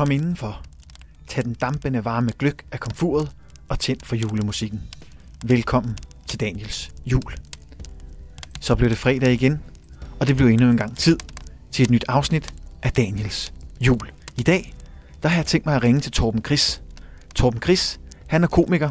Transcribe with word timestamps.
Kom 0.00 0.10
indenfor. 0.10 0.60
Tag 1.28 1.44
den 1.44 1.54
dampende 1.54 2.04
varme 2.04 2.30
gløk 2.38 2.64
af 2.72 2.80
komfuret 2.80 3.30
og 3.68 3.78
tænd 3.78 3.98
for 4.04 4.16
julemusikken. 4.16 4.80
Velkommen 5.44 5.98
til 6.26 6.40
Daniels 6.40 6.92
jul. 7.06 7.34
Så 8.60 8.74
blev 8.74 8.90
det 8.90 8.98
fredag 8.98 9.32
igen, 9.32 9.62
og 10.20 10.26
det 10.26 10.36
blev 10.36 10.48
endnu 10.48 10.70
en 10.70 10.76
gang 10.76 10.96
tid 10.96 11.18
til 11.70 11.82
et 11.82 11.90
nyt 11.90 12.04
afsnit 12.08 12.54
af 12.82 12.92
Daniels 12.92 13.52
jul. 13.80 14.10
I 14.36 14.42
dag, 14.42 14.74
der 15.22 15.28
har 15.28 15.36
jeg 15.36 15.46
tænkt 15.46 15.66
mig 15.66 15.74
at 15.74 15.82
ringe 15.82 16.00
til 16.00 16.12
Torben 16.12 16.44
Chris. 16.44 16.82
Torben 17.34 17.62
Chris, 17.62 18.00
han 18.26 18.44
er 18.44 18.48
komiker, 18.48 18.90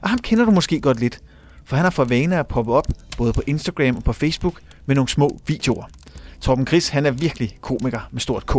og 0.00 0.08
ham 0.10 0.18
kender 0.18 0.44
du 0.44 0.50
måske 0.50 0.80
godt 0.80 1.00
lidt, 1.00 1.20
for 1.64 1.76
han 1.76 1.84
har 1.84 1.90
for 1.90 2.04
vane 2.04 2.38
at 2.38 2.46
poppe 2.46 2.72
op 2.72 2.86
både 3.16 3.32
på 3.32 3.42
Instagram 3.46 3.96
og 3.96 4.04
på 4.04 4.12
Facebook 4.12 4.60
med 4.86 4.94
nogle 4.94 5.08
små 5.08 5.40
videoer. 5.46 5.84
Torben 6.40 6.66
Chris, 6.66 6.88
han 6.88 7.06
er 7.06 7.10
virkelig 7.10 7.58
komiker 7.60 8.08
med 8.10 8.20
stort 8.20 8.46
K, 8.46 8.56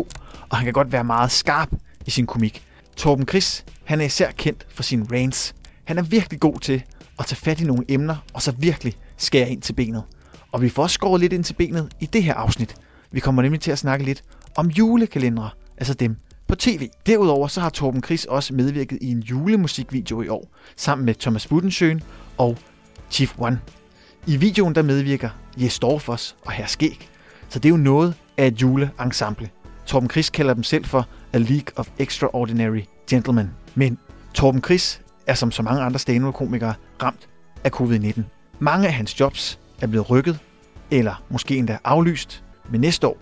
og 0.49 0.57
han 0.57 0.63
kan 0.63 0.73
godt 0.73 0.91
være 0.91 1.03
meget 1.03 1.31
skarp 1.31 1.69
i 2.05 2.11
sin 2.11 2.27
komik. 2.27 2.63
Torben 2.95 3.27
Chris, 3.27 3.65
han 3.83 4.01
er 4.01 4.05
især 4.05 4.31
kendt 4.31 4.67
for 4.69 4.83
sine 4.83 5.05
rants. 5.11 5.55
Han 5.83 5.97
er 5.97 6.01
virkelig 6.01 6.39
god 6.39 6.59
til 6.59 6.83
at 7.19 7.25
tage 7.25 7.35
fat 7.35 7.61
i 7.61 7.63
nogle 7.63 7.85
emner, 7.87 8.15
og 8.33 8.41
så 8.41 8.51
virkelig 8.51 8.93
skære 9.17 9.49
ind 9.49 9.61
til 9.61 9.73
benet. 9.73 10.03
Og 10.51 10.61
vi 10.61 10.69
får 10.69 10.83
også 10.83 10.93
skåret 10.93 11.21
lidt 11.21 11.33
ind 11.33 11.43
til 11.43 11.53
benet 11.53 11.89
i 11.99 12.05
det 12.05 12.23
her 12.23 12.33
afsnit. 12.33 12.75
Vi 13.11 13.19
kommer 13.19 13.41
nemlig 13.41 13.61
til 13.61 13.71
at 13.71 13.77
snakke 13.77 14.05
lidt 14.05 14.23
om 14.55 14.67
julekalendere, 14.67 15.49
altså 15.77 15.93
dem 15.93 16.15
på 16.47 16.55
tv. 16.55 16.89
Derudover 17.05 17.47
så 17.47 17.61
har 17.61 17.69
Torben 17.69 18.03
Chris 18.03 18.25
også 18.25 18.53
medvirket 18.53 18.97
i 19.01 19.11
en 19.11 19.19
julemusikvideo 19.19 20.21
i 20.21 20.27
år, 20.27 20.51
sammen 20.75 21.05
med 21.05 21.13
Thomas 21.13 21.47
Budensjøen 21.47 22.03
og 22.37 22.57
Chief 23.11 23.33
One. 23.37 23.59
I 24.27 24.37
videoen 24.37 24.75
der 24.75 24.81
medvirker 24.81 25.29
Jes 25.57 25.79
Dorfos 25.79 26.35
og 26.45 26.51
Herr 26.51 26.67
Skæg, 26.67 27.09
så 27.49 27.59
det 27.59 27.69
er 27.69 27.73
jo 27.73 27.77
noget 27.77 28.13
af 28.37 28.47
et 28.47 28.61
juleensemble. 28.61 29.49
Torben 29.85 30.09
Chris 30.09 30.29
kalder 30.29 30.53
dem 30.53 30.63
selv 30.63 30.85
for 30.85 31.07
A 31.33 31.37
League 31.37 31.73
of 31.75 31.89
Extraordinary 31.99 32.81
Gentlemen. 33.09 33.51
Men 33.75 33.97
Torben 34.33 34.63
Chris 34.63 35.01
er 35.27 35.33
som 35.33 35.51
så 35.51 35.63
mange 35.63 35.81
andre 35.81 35.99
stand-up-komikere 35.99 36.73
ramt 37.03 37.29
af 37.63 37.81
covid-19. 37.81 38.21
Mange 38.59 38.87
af 38.87 38.93
hans 38.93 39.19
jobs 39.19 39.59
er 39.81 39.87
blevet 39.87 40.09
rykket, 40.09 40.39
eller 40.91 41.23
måske 41.29 41.57
endda 41.57 41.77
aflyst. 41.83 42.43
Men 42.71 42.81
næste 42.81 43.07
år, 43.07 43.17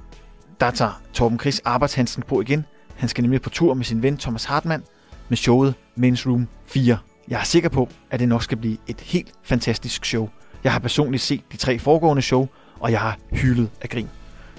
der 0.59 0.72
tager 0.72 1.02
Torben 1.14 1.39
Chris 1.39 1.61
arbejdshandsken 1.66 2.23
på 2.27 2.41
igen. 2.41 2.66
Han 2.95 3.09
skal 3.09 3.22
nemlig 3.22 3.41
på 3.41 3.49
tur 3.49 3.73
med 3.73 3.86
sin 3.86 4.03
ven 4.03 4.17
Thomas 4.17 4.45
Hartmann 4.45 4.83
med 5.30 5.38
showet 5.38 5.73
Men's 5.97 6.30
Room 6.30 6.47
4. 6.66 6.97
Jeg 7.27 7.39
er 7.39 7.44
sikker 7.44 7.69
på, 7.69 7.89
at 8.11 8.19
det 8.19 8.27
nok 8.27 8.44
skal 8.44 8.58
blive 8.58 8.77
et 8.88 9.02
helt 9.02 9.31
fantastisk 9.44 10.05
show. 10.05 10.30
Jeg 10.64 10.71
har 10.71 10.80
personligt 10.80 11.23
set 11.23 11.42
de 11.52 11.58
tre 11.58 11.80
foregående 11.80 12.21
show, 12.21 12.47
og 12.80 12.92
jeg 12.92 12.99
har 12.99 13.17
hyldet 13.31 13.69
af 13.81 13.89
grin. 13.89 14.09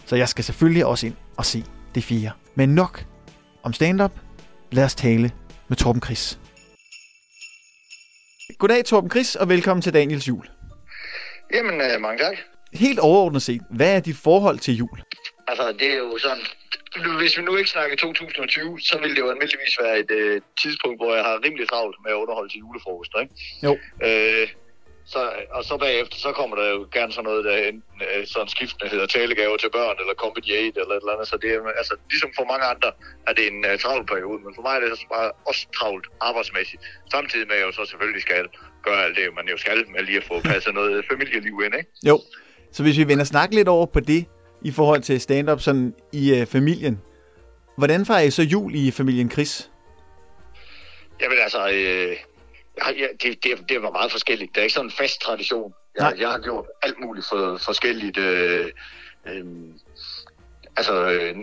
Så 0.07 0.17
jeg 0.17 0.29
skal 0.29 0.45
selvfølgelig 0.45 0.87
også 0.87 1.07
ind 1.07 1.15
og 1.37 1.47
se 1.47 1.65
det 1.95 2.05
fjerde. 2.05 2.31
Men 2.55 2.69
nok 2.69 3.05
om 3.63 3.73
stand-up. 3.73 4.13
Lad 4.73 4.85
os 4.85 4.95
tale 4.95 5.31
med 5.69 5.77
Torben 5.77 6.03
Chris. 6.03 6.39
Goddag 8.59 8.85
Torben 8.85 9.11
Chris, 9.11 9.37
og 9.37 9.49
velkommen 9.49 9.83
til 9.83 9.95
Daniels 9.95 10.29
jul. 10.29 10.45
Jamen, 11.55 11.81
øh, 11.81 12.01
mange 12.01 12.19
tak. 12.25 12.37
Helt 12.73 12.99
overordnet 12.99 13.43
set, 13.43 13.63
hvad 13.71 13.97
er 13.97 14.01
dit 14.01 14.17
forhold 14.17 14.59
til 14.59 14.75
jul? 14.75 14.99
Altså, 15.49 15.73
det 15.73 15.93
er 15.93 15.97
jo 15.97 16.19
sådan... 16.19 16.45
Nu, 17.05 17.19
hvis 17.19 17.39
vi 17.39 17.43
nu 17.43 17.57
ikke 17.57 17.71
snakker 17.71 17.97
2020, 17.97 18.81
så 18.81 18.99
vil 18.99 19.11
det 19.11 19.19
jo 19.19 19.31
almindeligvis 19.31 19.79
være 19.83 19.99
et 19.99 20.11
øh, 20.11 20.41
tidspunkt, 20.63 20.99
hvor 21.01 21.15
jeg 21.15 21.25
har 21.25 21.45
rimelig 21.45 21.69
travlt 21.69 21.97
med 22.05 22.11
at 22.13 22.17
underholde 22.23 22.53
til 22.53 22.59
julefrokost, 22.59 23.13
ikke? 23.23 23.35
Jo. 23.67 23.73
Øh, 24.07 24.49
så, 25.13 25.21
og 25.57 25.65
så 25.65 25.75
bagefter, 25.77 26.17
så 26.27 26.31
kommer 26.33 26.57
der 26.57 26.67
jo 26.75 26.81
gerne 26.97 27.13
sådan 27.13 27.29
noget, 27.31 27.45
der 27.45 27.57
enten 27.57 27.99
øh, 28.09 28.27
sådan 28.27 28.49
skiftende 28.49 28.91
hedder 28.93 29.07
talegaver 29.07 29.57
til 29.57 29.71
børn, 29.71 29.97
eller 30.01 30.15
aid, 30.59 30.77
eller 30.83 30.95
et 30.95 31.03
eller 31.03 31.15
andet. 31.15 31.29
Så 31.29 31.37
det 31.43 31.51
er, 31.55 31.61
altså, 31.81 31.95
ligesom 32.11 32.31
for 32.39 32.45
mange 32.53 32.65
andre, 32.73 32.91
er 33.29 33.33
det 33.39 33.45
en 33.53 33.61
uh, 33.69 33.79
travl 33.83 34.07
periode, 34.13 34.39
men 34.45 34.53
for 34.57 34.63
mig 34.63 34.75
er 34.77 34.81
det 34.81 34.99
så 34.99 35.09
bare 35.17 35.31
også 35.51 35.63
travlt 35.79 36.07
arbejdsmæssigt. 36.21 36.83
Samtidig 37.15 37.47
med, 37.49 37.57
at 37.57 37.61
jeg 37.61 37.67
jo 37.69 37.73
så 37.73 37.85
selvfølgelig 37.91 38.23
skal 38.29 38.45
gøre 38.87 39.01
alt 39.05 39.17
det, 39.17 39.25
man 39.41 39.47
jo 39.53 39.57
skal 39.65 39.79
med 39.95 40.03
lige 40.09 40.21
at 40.23 40.27
få 40.31 40.37
passet 40.51 40.75
noget 40.75 41.05
familieliv 41.11 41.57
ind, 41.67 41.75
ikke? 41.81 41.91
Jo. 42.11 42.17
Så 42.73 42.83
hvis 42.83 42.99
vi 42.99 43.09
vender 43.09 43.25
snak 43.25 43.51
lidt 43.55 43.69
over 43.69 43.87
på 43.87 44.01
det, 44.01 44.23
i 44.63 44.71
forhold 44.71 45.03
til 45.03 45.21
stand-up 45.21 45.61
sådan 45.61 45.95
i 46.13 46.35
øh, 46.35 46.47
familien. 46.47 47.01
Hvordan 47.77 48.07
fejrer 48.07 48.23
I 48.23 48.31
så 48.31 48.43
jul 48.43 48.75
i 48.75 48.91
familien 48.91 49.31
Chris? 49.31 49.71
Jamen 51.21 51.39
altså, 51.43 51.69
øh, 51.69 52.17
ja, 52.87 53.07
det, 53.23 53.45
det, 53.45 53.69
det 53.69 53.83
var 53.83 53.91
meget 53.91 54.13
forskelligt. 54.13 54.55
Der 54.55 54.61
er 54.61 54.65
ikke 54.65 54.75
sådan 54.75 54.87
en 54.87 54.93
fast 54.93 55.21
tradition. 55.21 55.75
Jeg, 55.99 56.15
jeg 56.19 56.31
har 56.31 56.39
gjort 56.39 56.67
alt 56.83 57.01
muligt 57.01 57.27
for, 57.27 57.57
forskelligt. 57.57 58.19
Øh, 58.19 58.67
øh, 59.29 59.45
altså, 60.77 60.95
øh, 61.11 61.37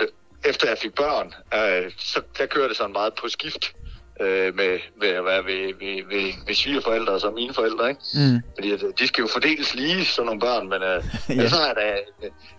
efter 0.46 0.68
jeg 0.68 0.78
fik 0.78 0.96
børn, 0.96 1.34
øh, 1.53 1.91
så 1.97 2.22
der 2.38 2.46
kørte 2.46 2.69
det 2.69 2.78
sådan 2.78 2.94
meget 2.94 3.13
på 3.13 3.28
skift 3.28 3.75
øh, 4.22 4.56
med, 4.56 4.79
med 5.01 5.07
at 5.07 5.25
være 5.25 5.46
ved, 5.46 5.73
ved, 5.79 6.03
ved, 6.07 6.34
ved 6.47 6.56
svigerforældre 6.56 7.13
og 7.13 7.22
så 7.22 7.31
mine 7.31 7.53
forældre, 7.53 7.90
ikke? 7.90 8.02
Mm. 8.13 8.41
Fordi 8.56 8.72
at, 8.72 8.84
de 9.00 9.07
skal 9.07 9.22
jo 9.22 9.28
fordeles 9.28 9.75
lige, 9.75 10.06
sådan 10.06 10.25
nogle 10.25 10.40
børn, 10.40 10.69
men 10.69 10.84
øh, 10.84 11.03
ja. 11.44 11.50
så 11.50 11.59
er 11.69 11.73
der 11.73 11.97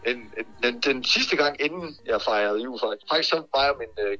en, 0.06 0.16
en, 0.16 0.44
den, 0.62 0.80
den 0.80 1.04
sidste 1.04 1.36
gang, 1.36 1.56
inden 1.60 1.96
jeg 2.06 2.22
fejrede 2.22 2.62
jul, 2.62 2.78
faktisk, 2.80 3.06
faktisk 3.10 3.30
så 3.30 3.42
fejrede 3.56 3.78
min 3.78 4.06
øh, 4.06 4.18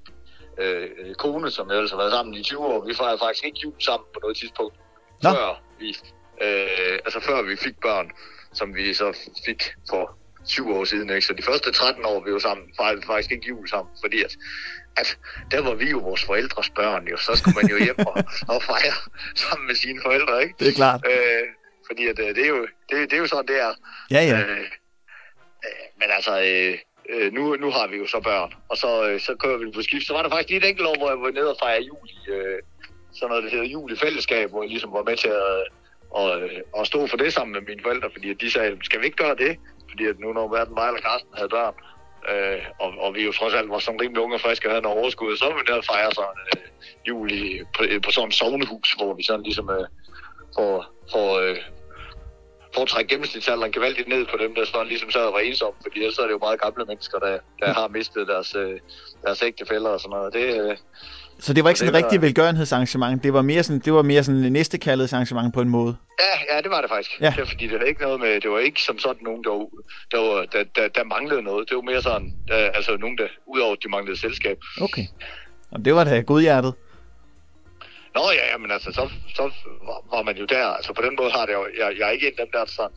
øh, 0.59 1.15
kone, 1.15 1.51
som 1.51 1.69
jeg 1.69 1.77
ellers 1.77 1.91
har 1.91 1.99
været 1.99 2.13
sammen 2.13 2.35
i 2.35 2.43
20 2.43 2.59
år, 2.59 2.87
vi 2.87 2.95
fejrede 2.95 3.19
faktisk 3.19 3.45
ikke 3.45 3.59
jul 3.65 3.81
sammen 3.81 4.07
på 4.15 4.21
noget 4.23 4.37
tidspunkt, 4.37 4.77
Nå. 5.23 5.31
før 5.31 5.63
vi, 5.79 5.97
øh, 6.43 6.99
altså 7.05 7.21
før 7.21 7.43
vi 7.43 7.57
fik 7.57 7.81
børn, 7.81 8.11
som 8.53 8.75
vi 8.75 8.95
så 8.95 9.19
fik 9.47 9.63
for 9.91 10.17
20 10.47 10.75
år 10.75 10.85
siden, 10.85 11.11
ikke? 11.11 11.27
Så 11.27 11.33
de 11.33 11.43
første 11.43 11.73
13 11.73 12.05
år, 12.05 12.25
vi 12.25 12.33
var 12.33 12.39
sammen, 12.39 12.67
fejrede 12.77 13.01
vi 13.01 13.07
faktisk 13.07 13.33
ikke 13.33 13.49
jul 13.49 13.69
sammen, 13.69 13.95
fordi 14.03 14.23
at 14.23 14.37
at 14.97 15.19
der 15.51 15.61
var 15.61 15.75
vi 15.75 15.91
jo 15.91 15.99
vores 15.99 16.25
forældres 16.25 16.71
børn, 16.71 17.09
jo. 17.09 17.17
så 17.17 17.35
skulle 17.35 17.55
man 17.55 17.71
jo 17.71 17.85
hjem 17.85 17.99
og, 17.99 18.15
og 18.55 18.63
fejre 18.63 18.99
sammen 19.35 19.67
med 19.67 19.75
sine 19.75 20.01
forældre, 20.03 20.43
ikke? 20.43 20.55
Det 20.59 20.69
er 20.69 20.73
klart. 20.73 21.01
Øh, 21.11 21.43
fordi 21.87 22.07
at, 22.07 22.17
det, 22.17 22.45
er 22.45 22.49
jo, 22.49 22.67
det, 22.91 23.11
det 23.11 23.13
er 23.13 23.21
jo 23.21 23.27
sådan, 23.27 23.47
det 23.49 23.61
er. 23.61 23.73
Ja, 24.11 24.23
ja. 24.23 24.39
Øh, 24.41 24.59
øh, 25.67 25.87
men 26.01 26.09
altså, 26.11 26.33
øh, 26.41 26.79
øh, 27.09 27.33
nu, 27.33 27.57
nu 27.57 27.71
har 27.71 27.87
vi 27.87 27.97
jo 27.97 28.07
så 28.07 28.21
børn, 28.21 28.55
og 28.69 28.77
så, 28.77 29.09
øh, 29.09 29.21
så 29.21 29.35
kører 29.35 29.59
vi 29.59 29.71
på 29.71 29.83
skift. 29.83 30.07
Så 30.07 30.13
var 30.13 30.23
der 30.23 30.31
faktisk 30.31 30.49
lige 30.49 30.61
et 30.63 30.69
enkelt 30.69 30.89
år, 30.89 30.99
hvor 30.99 31.09
jeg 31.09 31.21
var 31.21 31.31
nede 31.31 31.51
og 31.51 31.57
fejre 31.63 31.83
jul 31.83 32.09
i 32.09 32.31
øh, 32.31 32.59
sådan 33.13 33.29
noget, 33.29 33.45
der 33.45 33.51
hedder 33.51 33.65
jul 33.65 33.93
i 33.93 33.97
fællesskab, 33.97 34.51
hvor 34.51 34.63
jeg 34.63 34.71
ligesom 34.71 34.93
var 34.93 35.03
med 35.03 35.17
til 35.17 35.29
at, 35.29 35.63
og, 36.11 36.43
øh, 36.43 36.61
og 36.75 36.87
stå 36.87 37.07
for 37.07 37.17
det 37.17 37.33
sammen 37.33 37.53
med 37.53 37.63
mine 37.69 37.83
forældre, 37.83 38.11
fordi 38.13 38.35
de 38.35 38.51
sagde, 38.51 38.79
skal 38.83 39.01
vi 39.01 39.05
ikke 39.05 39.25
gøre 39.25 39.37
det? 39.37 39.57
Fordi 39.91 40.05
at 40.07 40.19
nu 40.19 40.33
når 40.33 40.49
hverken 40.49 40.75
mig 40.75 40.87
eller 40.87 41.01
Carsten 41.01 41.35
havde 41.35 41.49
børn, 41.49 41.75
Øh, 42.33 42.63
og, 42.81 42.91
og 42.99 43.15
vi 43.15 43.25
jo 43.25 43.33
trods 43.33 43.55
alt 43.55 43.71
var 43.71 43.79
sådan 43.79 44.01
rimelig 44.01 44.23
unge 44.23 44.37
og 44.37 44.41
friske 44.41 44.69
og 44.69 44.73
havde 44.73 44.83
noget 44.83 44.99
overskud, 44.99 45.37
så 45.37 45.45
var 45.45 45.55
vi 45.55 45.63
nede 45.69 45.79
og 45.79 45.85
fejre 45.85 46.13
sådan 46.13 46.41
øh, 46.57 46.63
jul 47.09 47.33
i, 47.33 47.61
på, 47.77 47.83
på 48.05 48.11
sådan 48.11 48.29
et 48.29 48.35
sovnehus, 48.35 48.93
hvor 48.99 49.15
vi 49.15 49.23
sådan 49.23 49.43
ligesom 49.43 49.71
øh, 49.71 49.87
får, 50.57 50.87
får, 51.13 51.29
øh, 51.39 51.57
får 52.77 52.85
trække 52.85 53.09
gennemsnitsalderen 53.13 53.73
gevaldigt 53.73 54.09
ned 54.09 54.23
på 54.33 54.37
dem, 54.43 54.55
der 54.55 54.65
sådan 54.65 54.87
ligesom 54.87 55.11
sad 55.11 55.21
og 55.21 55.33
var 55.33 55.39
ensomme, 55.39 55.79
fordi 55.83 55.99
ellers 56.01 56.19
er 56.19 56.23
det 56.23 56.31
jo 56.31 56.39
meget 56.39 56.61
gamle 56.61 56.85
mennesker, 56.85 57.19
der, 57.19 57.39
der 57.63 57.73
har 57.75 57.89
mistet 57.89 58.29
deres, 58.29 58.55
øh, 58.55 58.81
deres 59.25 59.43
ægtefælder 59.43 59.91
og 59.91 60.01
sådan 60.01 60.11
noget. 60.17 60.33
Det, 60.35 60.47
øh, 60.63 60.77
så 61.39 61.53
det 61.53 61.65
var 61.65 61.71
ikke 61.71 61.79
sådan 61.79 61.95
et 61.95 62.05
rigtigt 62.05 62.23
velgørenhedsarrangement, 62.23 63.23
det 63.23 63.33
var 63.33 63.43
mere 63.43 63.63
sådan, 63.63 63.81
det 63.81 63.93
var 63.93 64.03
mere 64.03 64.25
sådan 64.25 64.45
en 64.45 64.53
næstekærlighedsarrangement 64.53 65.55
på 65.55 65.61
en 65.61 65.69
måde? 65.69 65.97
Ja, 66.21 66.55
ja, 66.55 66.61
det 66.63 66.71
var 66.71 66.81
det 66.81 66.91
faktisk. 66.91 67.21
Ja. 67.21 67.31
Det 67.31 67.39
var, 67.39 67.47
fordi 67.47 67.67
det 67.69 67.79
var 67.81 67.85
ikke 67.85 68.03
noget 68.03 68.21
med, 68.21 68.41
det 68.41 68.51
var 68.51 68.59
ikke 68.59 68.83
som 68.83 68.99
sådan 68.99 69.23
nogen, 69.23 69.45
der, 69.45 69.51
der, 70.13 70.21
var, 70.29 70.45
der, 70.45 70.65
der, 70.77 70.89
der 70.89 71.05
manglede 71.05 71.43
noget. 71.43 71.69
Det 71.69 71.77
var 71.77 71.83
mere 71.83 72.03
sådan, 72.03 72.33
der, 72.49 72.57
altså 72.57 72.97
nogen, 72.97 73.19
der 73.19 73.29
udover 73.47 73.75
de 73.75 73.89
manglede 73.89 74.19
selskab. 74.21 74.59
Okay. 74.81 75.07
Og 75.71 75.85
det 75.85 75.95
var 75.95 76.05
da 76.05 76.21
godhjertet. 76.21 76.75
Nå 78.17 78.25
ja, 78.39 78.45
ja, 78.53 78.57
men 78.59 78.71
altså, 78.71 78.93
så, 78.93 79.11
så 79.35 79.45
var, 80.13 80.23
man 80.23 80.37
jo 80.37 80.45
der. 80.45 80.67
Altså 80.67 80.93
på 80.93 81.03
den 81.03 81.15
måde 81.19 81.31
har 81.31 81.47
det 81.47 81.53
jo, 81.53 81.69
jeg, 81.79 81.99
jeg 81.99 82.09
er 82.09 82.13
ikke 82.13 82.27
en 82.27 82.33
af 82.39 82.47
dem, 82.47 82.53
der 82.53 82.61
er 82.61 82.65
sådan, 82.65 82.97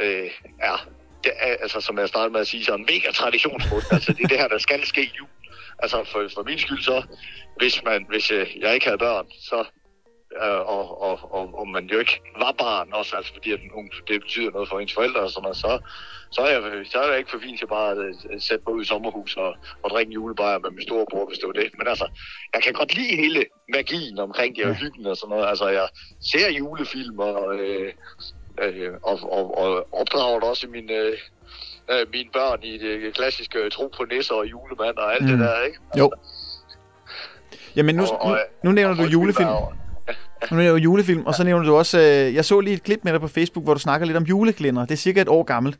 øh, 0.00 0.30
ja, 0.66 0.76
det 1.24 1.32
er, 1.36 1.56
altså 1.64 1.80
som 1.80 1.98
jeg 1.98 2.08
startede 2.08 2.32
med 2.32 2.40
at 2.40 2.46
sige, 2.46 2.64
sådan 2.64 2.86
mega 2.92 3.10
traditionsbund. 3.12 3.82
altså 3.90 4.12
det 4.12 4.22
er 4.24 4.28
det 4.28 4.38
her, 4.38 4.48
der 4.48 4.58
skal 4.58 4.86
ske 4.86 5.12
jul. 5.18 5.28
Altså 5.82 6.04
for, 6.04 6.28
for 6.34 6.42
min 6.42 6.58
skyld 6.58 6.82
så, 6.82 7.02
hvis, 7.58 7.84
man, 7.84 8.06
hvis 8.08 8.30
jeg, 8.30 8.46
jeg 8.60 8.74
ikke 8.74 8.86
havde 8.86 8.98
børn, 8.98 9.26
så 9.30 9.64
øh, 10.44 10.60
og, 10.76 11.02
og, 11.02 11.32
og, 11.32 11.58
og 11.58 11.68
man 11.68 11.84
jo 11.86 11.98
ikke 11.98 12.20
var 12.38 12.52
barn 12.52 12.88
også, 12.92 13.16
altså 13.16 13.32
fordi 13.32 13.52
at 13.52 13.60
hun, 13.74 13.90
det 14.08 14.20
betyder 14.20 14.50
noget 14.50 14.68
for 14.68 14.80
ens 14.80 14.94
forældre 14.94 15.20
og 15.20 15.30
sådan 15.30 15.42
noget, 15.42 15.56
så, 15.56 15.78
så, 16.30 16.40
er 16.40 16.50
jeg, 16.50 16.86
så 16.86 16.98
er 16.98 17.08
jeg 17.08 17.18
ikke 17.18 17.30
for 17.30 17.38
fint 17.38 17.58
til 17.58 17.66
bare 17.66 17.90
at, 17.90 17.98
at 18.34 18.42
sætte 18.42 18.64
mig 18.66 18.74
ud 18.74 18.82
i 18.82 18.86
sommerhus 18.86 19.36
og, 19.36 19.56
og 19.82 19.90
drikke 19.90 20.12
julebajer 20.12 20.58
med 20.58 20.70
min 20.70 20.82
storebror, 20.82 21.26
hvis 21.26 21.38
det 21.38 21.46
var 21.46 21.52
det. 21.52 21.70
Men 21.78 21.88
altså, 21.88 22.06
jeg 22.54 22.62
kan 22.62 22.72
godt 22.72 22.94
lide 22.94 23.16
hele 23.16 23.44
magien 23.74 24.18
omkring 24.18 24.56
det 24.56 24.64
og 24.64 24.74
hyggen 24.74 25.06
og 25.06 25.16
sådan 25.16 25.30
noget. 25.30 25.48
Altså, 25.48 25.68
jeg 25.68 25.88
ser 26.20 26.50
julefilm 26.50 27.18
og, 27.18 27.54
øh, 27.58 27.92
øh, 28.62 28.92
og, 29.02 29.32
og, 29.32 29.58
og 29.58 29.86
opdrager 29.92 30.40
det 30.40 30.48
også 30.48 30.66
i 30.66 30.70
min, 30.70 30.90
øh, 30.90 31.18
øh, 31.90 32.06
mine 32.12 32.30
børn 32.32 32.62
i 32.62 32.78
det 32.78 33.14
klassiske 33.14 33.70
tro 33.70 33.88
på 33.96 34.04
nisser 34.04 34.34
og 34.34 34.46
julemand 34.46 34.96
og 34.96 35.14
alt 35.14 35.24
mm. 35.24 35.30
det 35.30 35.38
der, 35.38 35.62
ikke? 35.62 35.78
Altså, 35.90 35.98
jo. 35.98 36.12
Jamen 37.76 37.94
nu, 37.96 38.02
og, 38.02 38.20
og, 38.20 38.30
nu, 38.30 38.70
nu 38.70 38.72
nævner 38.72 38.94
du 38.94 39.02
julefilm. 39.02 39.48
Nu 40.50 40.56
nævner 40.56 40.72
du 40.72 40.76
julefilm, 40.76 41.22
og 41.26 41.34
så 41.34 41.44
nævner 41.44 41.64
du 41.64 41.74
også, 41.74 41.98
øh, 41.98 42.34
jeg 42.34 42.44
så 42.44 42.60
lige 42.60 42.74
et 42.74 42.82
klip 42.82 43.00
med 43.04 43.12
dig 43.12 43.20
på 43.20 43.28
Facebook, 43.28 43.64
hvor 43.64 43.74
du 43.74 43.80
snakker 43.80 44.06
lidt 44.06 44.16
om 44.16 44.24
juleklænder. 44.24 44.82
Det 44.82 44.90
er 44.90 44.96
cirka 44.96 45.20
et 45.20 45.28
år 45.28 45.42
gammelt. 45.42 45.78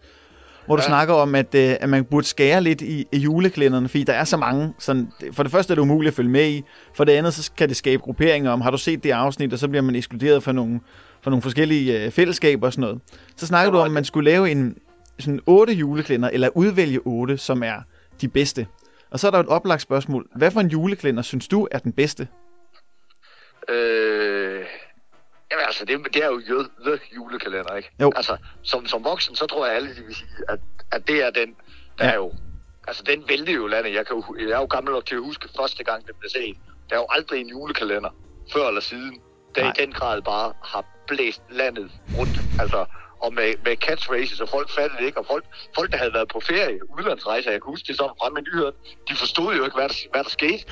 hvor 0.67 0.77
du 0.77 0.83
ja. 0.83 0.87
snakker 0.89 1.15
om, 1.15 1.35
at, 1.35 1.55
øh, 1.55 1.75
at 1.81 1.89
man 1.89 2.05
burde 2.05 2.27
skære 2.27 2.61
lidt 2.63 2.81
i, 2.83 3.07
i 3.13 3.19
juleklænderne, 3.19 3.89
fordi 3.89 4.05
der 4.05 4.13
er 4.13 4.25
så 4.25 4.37
mange. 4.37 4.73
Sådan, 4.79 5.09
for 5.33 5.43
det 5.43 5.53
første 5.53 5.73
er 5.73 5.75
det 5.75 5.83
umuligt 5.83 6.11
at 6.13 6.17
følge 6.17 6.31
med 6.31 6.49
i, 6.49 6.63
for 6.95 7.05
det 7.05 7.13
andet 7.13 7.35
så 7.35 7.51
kan 7.57 7.69
det 7.69 7.77
skabe 7.77 8.03
grupperinger 8.03 8.51
om, 8.51 8.61
har 8.61 8.71
du 8.71 8.79
set 8.79 9.05
det 9.05 9.11
afsnit, 9.11 9.53
og 9.53 9.59
så 9.59 9.69
bliver 9.69 9.83
man 9.83 9.95
ekskluderet 9.95 10.43
fra 10.43 10.53
nogle, 10.53 10.81
fra 11.23 11.31
nogle 11.31 11.43
forskellige 11.43 12.05
øh, 12.05 12.11
fællesskaber 12.11 12.67
og 12.67 12.73
sådan 12.73 12.83
noget. 12.83 13.01
Så 13.37 13.47
snakker 13.47 13.73
du 13.73 13.79
om, 13.79 13.85
at 13.87 13.93
man 13.93 14.05
skulle 14.05 14.31
lave 14.31 14.51
en 14.51 14.77
sådan 15.19 15.41
otte 15.47 15.73
juleklænder, 15.73 16.31
eller 16.33 16.49
udvælge 16.55 17.01
otte, 17.05 17.39
som 17.39 17.63
er 17.63 17.75
de 18.21 18.29
bedste. 18.29 18.67
Og 19.11 19.21
så 19.21 19.27
er 19.27 19.31
der 19.31 19.39
et 19.39 19.47
oplagt 19.47 19.83
spørgsmål. 19.83 20.27
Hvad 20.37 20.51
for 20.51 20.61
en 20.61 20.69
juleklænder 20.69 21.23
synes 21.23 21.49
du 21.49 21.69
er 21.71 21.79
den 21.79 21.93
bedste? 21.93 22.27
Øh, 23.69 24.67
jamen 25.53 25.65
altså, 25.67 25.85
det, 25.85 26.15
det 26.15 26.25
er 26.25 26.29
jo 26.29 26.41
the 26.85 27.01
julekalender, 27.17 27.77
ikke? 27.77 27.91
Jo. 28.01 28.13
Altså, 28.17 28.37
som, 28.63 28.87
som 28.87 29.05
voksen, 29.05 29.37
så 29.37 29.47
tror 29.47 29.67
jeg 29.67 29.77
alle, 29.77 29.97
de 29.97 30.03
vil 30.03 30.15
sige, 30.15 30.29
at, 30.49 30.59
at 30.93 31.09
det 31.09 31.23
er 31.27 31.31
den, 31.31 31.57
der 31.99 32.05
ja. 32.05 32.11
er 32.11 32.17
jo... 32.17 32.33
Altså, 32.87 33.03
den 33.03 33.29
vælter 33.29 33.53
jo 33.53 33.67
landet. 33.67 33.95
Jeg, 33.95 34.07
kan 34.07 34.23
jeg 34.39 34.51
er 34.51 34.61
jo 34.61 34.65
gammel 34.65 34.93
nok 34.93 35.07
til 35.07 35.15
at 35.15 35.21
huske 35.21 35.49
første 35.57 35.85
gang, 35.85 36.07
det 36.07 36.17
blev 36.17 36.31
set. 36.31 36.57
Der 36.91 36.97
er 36.97 37.01
jo 37.01 37.07
aldrig 37.11 37.41
en 37.41 37.49
julekalender, 37.49 38.11
før 38.53 38.69
eller 38.69 38.81
siden, 38.81 39.21
der 39.55 39.63
Nej. 39.63 39.73
i 39.79 39.83
den 39.83 39.93
grad 39.93 40.23
bare 40.23 40.53
har 40.65 40.85
blæst 41.07 41.43
landet 41.51 41.91
rundt. 42.19 42.61
Altså, 42.61 42.85
og 43.25 43.35
med, 43.35 43.51
med 43.65 43.77
catchphrases, 43.77 44.41
og 44.41 44.49
folk 44.49 44.69
fattede 44.71 44.99
det 45.01 45.07
ikke, 45.07 45.19
og 45.19 45.27
folk, 45.27 45.45
folk 45.75 45.89
der 45.93 45.99
havde 46.03 46.15
været 46.15 46.29
på 46.29 46.41
ferie, 46.41 46.79
udlandsrejser, 46.99 47.51
jeg 47.51 47.61
kan 47.63 47.71
huske 47.73 47.87
det 47.89 47.97
sådan 47.97 48.17
fremme 48.21 48.39
i 48.41 48.43
nyheden, 48.43 48.75
de 49.09 49.15
forstod 49.17 49.51
jo 49.57 49.65
ikke, 49.65 49.77
hvad 49.77 49.89
der, 49.89 49.99
hvad 50.13 50.25
der 50.25 50.31
skete. 50.31 50.63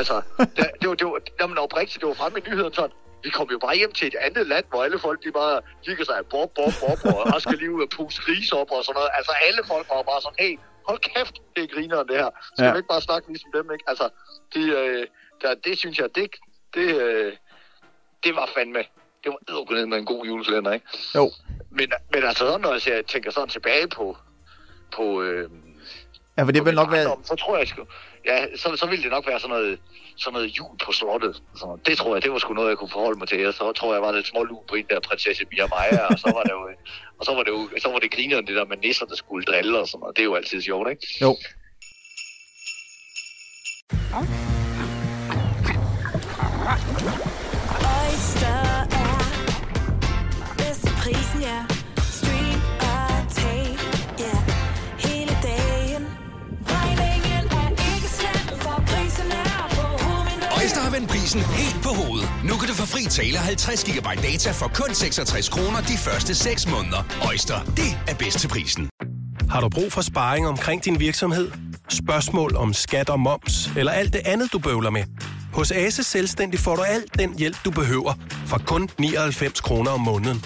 altså, 0.00 0.16
det, 0.56 0.64
det, 0.80 0.88
var, 0.88 0.94
det 0.94 1.06
var, 1.06 1.20
når 1.40 1.46
man 1.46 1.58
oprigtigt, 1.58 2.00
det 2.00 2.08
var 2.08 2.14
fremme 2.14 2.38
i 2.38 2.42
nyheden 2.48 2.74
sådan, 2.74 2.96
vi 3.24 3.30
kom 3.30 3.48
jo 3.52 3.58
bare 3.58 3.76
hjem 3.76 3.92
til 3.92 4.06
et 4.06 4.14
andet 4.26 4.46
land, 4.46 4.64
hvor 4.70 4.84
alle 4.84 4.98
folk, 4.98 5.24
de 5.24 5.32
bare 5.32 5.60
kigger 5.84 6.04
sig, 6.04 6.16
bob, 6.30 6.50
bob, 6.54 6.72
bob, 6.80 6.98
og 7.34 7.40
skal 7.44 7.58
lige 7.58 7.72
ud 7.76 7.82
og 7.82 7.90
puste 7.96 8.22
gris 8.22 8.52
op 8.52 8.70
og 8.70 8.84
sådan 8.84 8.94
noget. 8.98 9.10
Altså, 9.18 9.32
alle 9.46 9.62
folk 9.72 9.86
var 9.88 10.02
bare 10.02 10.20
sådan, 10.24 10.40
hey, 10.44 10.52
hold 10.88 11.00
kæft, 11.10 11.34
det 11.56 11.62
er 11.64 11.70
grineren 11.74 12.08
det 12.08 12.16
her. 12.16 12.30
Skal 12.54 12.64
ja. 12.64 12.72
vi 12.72 12.78
ikke 12.78 12.92
bare 12.94 13.06
snakke 13.08 13.28
ligesom 13.28 13.50
dem, 13.58 13.66
ikke? 13.74 13.84
Altså, 13.92 14.06
det, 14.54 14.66
øh, 14.80 15.06
der, 15.42 15.54
det 15.66 15.78
synes 15.78 15.98
jeg, 15.98 16.08
det, 16.14 16.26
det, 16.74 16.88
øh, 17.02 17.32
det 18.24 18.32
var 18.36 18.46
fandme, 18.54 18.82
det 19.24 19.32
var 19.54 19.86
med 19.86 19.98
en 19.98 20.04
god 20.04 20.26
julekalender, 20.26 20.72
ikke? 20.72 20.86
Jo. 21.14 21.30
Men, 21.70 21.92
men 22.12 22.22
altså, 22.24 22.58
når 22.58 22.90
jeg 22.90 23.06
tænker 23.06 23.30
sådan 23.30 23.48
tilbage 23.48 23.88
på, 23.88 24.16
på 24.92 25.22
øh, 25.22 25.50
Ja, 26.38 26.42
for 26.42 26.52
det 26.52 26.64
vil 26.64 26.74
nok 26.74 26.90
være... 26.90 27.16
Så 27.24 27.34
tror 27.34 27.58
jeg 27.58 27.68
sgu... 27.68 27.82
Ja, 28.26 28.56
så, 28.56 28.76
så 28.76 28.86
ville 28.86 29.02
det 29.02 29.10
nok 29.10 29.26
være 29.26 29.40
sådan 29.40 29.56
noget, 29.56 29.78
sådan 30.16 30.32
noget 30.32 30.48
jul 30.58 30.78
på 30.84 30.92
slottet. 30.92 31.42
Så 31.56 31.78
det 31.86 31.98
tror 31.98 32.14
jeg, 32.14 32.22
det 32.22 32.32
var 32.32 32.38
sgu 32.38 32.54
noget, 32.54 32.68
jeg 32.68 32.78
kunne 32.78 32.90
forholde 32.90 33.18
mig 33.18 33.28
til. 33.28 33.52
Så 33.52 33.72
tror 33.72 33.92
jeg, 33.92 34.02
var 34.02 34.12
lidt 34.12 34.26
små 34.26 34.64
på 34.68 34.74
en 34.74 34.86
der 34.90 35.00
prinsesse 35.00 35.44
Mia 35.52 35.66
Maja, 35.66 36.06
og 36.06 36.18
så 36.18 36.32
var 36.34 36.42
det 36.42 36.50
jo, 36.50 36.70
og 37.18 37.24
så 37.24 37.34
var 37.34 37.42
det 37.42 37.50
jo, 37.50 37.68
så 37.78 37.88
var 37.92 37.98
det 37.98 38.10
grineren, 38.10 38.46
det 38.46 38.56
der 38.56 38.64
med 38.64 38.76
nisser, 38.76 39.06
der 39.06 39.16
skulle 39.16 39.44
drille 39.44 39.78
og 39.78 39.88
sådan 39.88 40.00
noget. 40.00 40.16
Det 40.16 40.22
er 40.22 40.26
jo 40.26 40.34
altid 40.34 40.62
sjovt, 40.62 40.90
ikke? 40.90 41.06
Jo. 41.20 41.36
Oyster 48.00 48.96
er 48.96 48.99
prisen, 51.12 51.40
ja. 51.40 51.58
Stream 52.18 52.60
og 52.80 53.34
tag, 53.34 53.78
ja. 54.18 54.36
Hele 55.08 55.34
dagen. 55.42 56.02
Regningen 56.66 57.44
er 57.60 57.70
ikke 57.94 58.08
slem, 58.18 58.58
for 58.58 58.82
prisen 58.86 59.30
er 59.30 59.68
på 59.76 59.84
hovedet. 60.04 60.60
Øjster 60.60 60.80
har 60.80 60.90
vendt 60.90 61.08
prisen 61.08 61.40
helt 61.40 61.82
på 61.82 61.88
hovedet. 61.88 62.28
Nu 62.44 62.54
kan 62.56 62.68
du 62.68 62.74
få 62.74 62.86
fri 62.86 63.02
tale 63.04 63.38
50 63.38 63.84
GB 63.84 64.06
data 64.22 64.50
for 64.50 64.70
kun 64.74 64.94
66 64.94 65.48
kroner 65.48 65.80
de 65.80 65.96
første 65.98 66.34
6 66.34 66.68
måneder. 66.68 67.02
Øjster, 67.28 67.58
det 67.76 67.90
er 68.08 68.14
bedst 68.14 68.38
til 68.38 68.48
prisen. 68.48 68.88
Har 69.50 69.60
du 69.60 69.68
brug 69.68 69.92
for 69.92 70.00
sparring 70.00 70.48
omkring 70.48 70.84
din 70.84 71.00
virksomhed? 71.00 71.50
Spørgsmål 71.88 72.56
om 72.56 72.72
skat 72.72 73.10
og 73.10 73.20
moms, 73.20 73.70
eller 73.76 73.92
alt 73.92 74.12
det 74.12 74.22
andet, 74.24 74.52
du 74.52 74.58
bøvler 74.58 74.90
med? 74.90 75.04
Hos 75.52 75.70
Ase 75.70 76.02
Selvstændig 76.04 76.60
får 76.60 76.76
du 76.76 76.82
alt 76.82 77.18
den 77.18 77.38
hjælp, 77.38 77.56
du 77.64 77.70
behøver, 77.70 78.12
for 78.46 78.58
kun 78.66 78.88
99 78.98 79.60
kroner 79.60 79.90
om 79.90 80.00
måneden. 80.00 80.44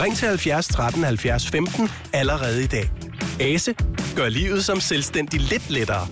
Ring 0.00 0.16
til 0.16 0.28
70 0.28 0.68
13 0.68 1.04
70 1.04 1.50
15 1.50 1.88
allerede 2.12 2.64
i 2.64 2.66
dag. 2.66 2.90
Ase 3.40 3.74
gør 4.16 4.28
livet 4.28 4.64
som 4.64 4.80
selvstændig 4.80 5.40
lidt 5.40 5.70
lettere. 5.70 6.06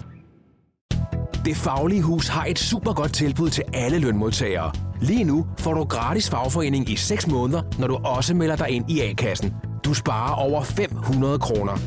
Det 1.45 1.57
Faglige 1.57 2.03
Hus 2.03 2.29
har 2.29 2.45
et 2.45 2.59
super 2.59 2.93
godt 2.93 3.15
tilbud 3.15 3.51
til 3.51 3.65
alle 3.75 3.99
lønmodtagere. 3.99 4.73
Lige 5.01 5.25
nu 5.25 5.47
får 5.59 5.75
du 5.75 5.85
gratis 5.85 6.31
fagforening 6.31 6.91
i 6.91 6.97
6 6.97 7.27
måneder, 7.27 7.63
når 7.79 7.87
du 7.87 7.97
også 7.97 8.35
melder 8.35 8.57
dig 8.57 8.71
ind 8.71 8.91
i 8.91 9.01
A-kassen. 9.01 9.55
Du 9.85 9.95
sparer 9.95 10.35
over 10.35 10.63
500 10.63 11.39
kroner. 11.39 11.79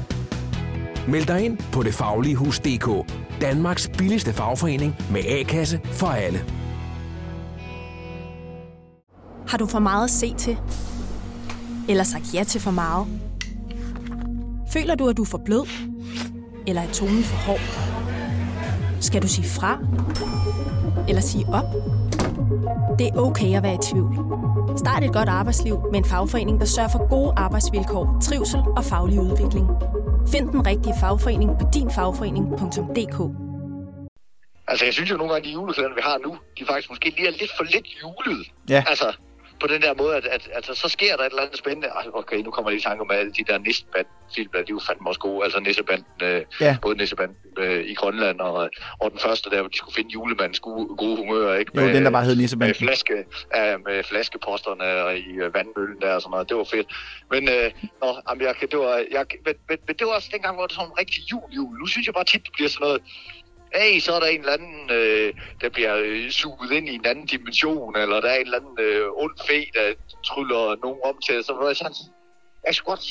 Meld 1.08 1.26
dig 1.26 1.46
ind 1.46 1.58
på 1.72 1.84
detfagligehus.dk. 1.84 3.12
Danmarks 3.42 3.90
billigste 3.98 4.34
fagforening 4.34 4.96
med 5.12 5.22
A-kasse 5.26 5.80
for 5.84 6.08
alle. 6.08 6.46
Har 9.48 9.58
du 9.58 9.66
for 9.66 9.80
meget 9.80 10.04
at 10.04 10.10
se 10.10 10.34
til? 10.34 10.58
Eller 11.90 12.04
sagt 12.04 12.34
ja 12.34 12.44
til 12.44 12.62
for 12.62 12.72
meget? 12.72 13.08
Føler 14.74 14.96
du, 14.96 15.10
at 15.10 15.18
du 15.18 15.22
er 15.22 15.26
for 15.26 15.42
blød? 15.46 15.68
Eller 16.68 16.82
er 16.82 16.92
tonen 16.92 17.24
for 17.24 17.38
hård? 17.38 17.60
Skal 19.02 19.22
du 19.22 19.28
sige 19.28 19.48
fra? 19.48 19.80
Eller 21.10 21.22
sige 21.22 21.46
op? 21.54 21.66
Det 23.00 23.08
er 23.08 23.18
okay 23.18 23.58
at 23.58 23.64
være 23.64 23.74
i 23.74 23.78
tvivl. 23.92 24.16
Start 24.78 25.04
et 25.04 25.14
godt 25.14 25.30
arbejdsliv 25.30 25.80
med 25.92 26.00
en 26.00 26.06
fagforening, 26.06 26.60
der 26.60 26.66
sørger 26.66 26.90
for 26.90 27.10
gode 27.10 27.34
arbejdsvilkår, 27.38 28.18
trivsel 28.22 28.60
og 28.78 28.84
faglig 28.84 29.20
udvikling. 29.20 29.68
Find 30.28 30.50
den 30.50 30.66
rigtige 30.68 30.94
fagforening 31.00 31.52
på 31.60 31.66
dinfagforening.dk. 31.74 33.18
Altså, 34.68 34.86
jeg 34.86 34.94
synes 34.94 35.12
jo 35.12 35.18
nogle 35.18 35.34
gange, 35.34 35.48
at 35.48 35.50
de 35.50 35.54
julekalender, 35.54 35.96
vi 35.96 36.02
har 36.04 36.18
nu, 36.26 36.38
de 36.60 36.66
faktisk 36.66 36.90
måske 36.90 37.10
lige 37.18 37.28
er 37.28 37.32
lidt 37.32 37.52
for 37.58 37.64
lidt 37.64 37.88
julet. 38.02 38.48
Ja. 38.70 38.84
Altså, 38.88 39.18
på 39.60 39.68
den 39.68 39.82
der 39.82 39.94
måde, 39.94 40.16
at, 40.16 40.26
at, 40.26 40.50
at, 40.54 40.78
så 40.78 40.90
sker 40.90 41.16
der 41.16 41.24
et 41.24 41.30
eller 41.30 41.42
andet 41.42 41.58
spændende. 41.58 41.88
Ej, 41.88 42.06
okay, 42.14 42.38
nu 42.38 42.52
kommer 42.52 42.72
jeg 42.72 42.80
i 42.80 42.84
tanke 42.84 43.02
om 43.02 43.12
alle 43.12 43.32
de 43.32 43.44
der 43.48 43.58
Nisseband-film, 43.58 44.50
de 44.54 44.60
er 44.60 44.64
jo 44.70 44.80
fandme 44.88 45.08
også 45.10 45.20
gode. 45.20 45.44
Altså 45.44 45.60
Nissebanden, 45.60 46.06
øh, 46.24 46.42
Ja. 46.62 46.78
både 46.82 46.98
Nissebanden 46.98 47.38
øh, 47.58 47.86
i 47.86 47.94
Grønland, 47.94 48.40
og, 48.40 48.70
og 49.00 49.12
den 49.12 49.20
første 49.20 49.50
der, 49.50 49.60
hvor 49.62 49.70
de 49.70 49.78
skulle 49.78 49.96
finde 49.96 50.10
julemandens 50.14 50.60
gode, 50.60 50.88
gode 50.98 51.18
humør, 51.18 51.54
ikke? 51.54 51.72
Jo, 51.82 51.88
den 51.88 52.04
der 52.06 52.12
bare 52.12 52.24
hed 52.24 52.36
med 52.36 52.42
Nissebanden. 52.42 52.76
flaske, 52.76 53.26
ja, 53.56 53.78
med 53.78 54.04
flaskeposterne 54.04 54.84
og 55.04 55.18
i 55.18 55.30
øh, 55.44 55.54
vandmøllen 55.54 56.02
der 56.02 56.14
og 56.14 56.22
sådan 56.22 56.32
noget. 56.32 56.50
Det 56.50 56.58
var 56.58 56.64
fedt. 56.64 56.88
Men, 57.32 57.50
øh, 57.50 57.72
nå, 58.02 58.10
jamen, 58.30 58.42
jeg, 58.46 58.56
det 58.72 58.80
var, 58.80 58.96
jeg, 59.12 59.26
men, 59.46 59.54
men, 59.70 59.78
men, 59.88 59.96
det 60.00 60.08
var 60.08 60.14
også 60.14 60.30
dengang, 60.32 60.56
hvor 60.56 60.68
det 60.68 60.78
var 60.78 60.84
sådan 60.84 60.92
en 60.92 61.00
rigtig 61.00 61.20
jul, 61.32 61.44
jul. 61.58 61.74
Nu 61.80 61.86
synes 61.86 62.06
jeg 62.08 62.14
bare 62.14 62.24
tit, 62.32 62.44
det 62.44 62.54
bliver 62.54 62.70
sådan 62.70 62.86
noget, 62.88 63.02
hey, 63.74 64.00
så 64.00 64.14
er 64.14 64.20
der 64.20 64.28
en 64.28 64.40
eller 64.40 64.54
anden, 64.54 64.90
øh, 64.92 65.34
der 65.62 65.70
bliver 65.70 65.96
øh, 66.06 66.30
suget 66.32 66.72
ind 66.72 66.90
i 66.90 66.96
en 66.96 67.06
anden 67.06 67.26
dimension, 67.26 67.96
eller 67.98 68.22
der 68.22 68.30
er 68.30 68.36
en 68.36 68.42
eller 68.42 68.58
anden 68.60 68.78
øh, 68.80 69.08
ond 69.14 69.38
fe, 69.48 69.66
der 69.74 69.94
tryller 70.26 70.76
nogen 70.84 71.00
om 71.06 71.16
til, 71.28 71.44
så 71.44 71.54
var 71.54 71.68
jeg 71.68 71.76
sådan, 71.76 71.94
jeg 72.68 72.76
skulle 72.76 72.96
godt, 72.96 73.06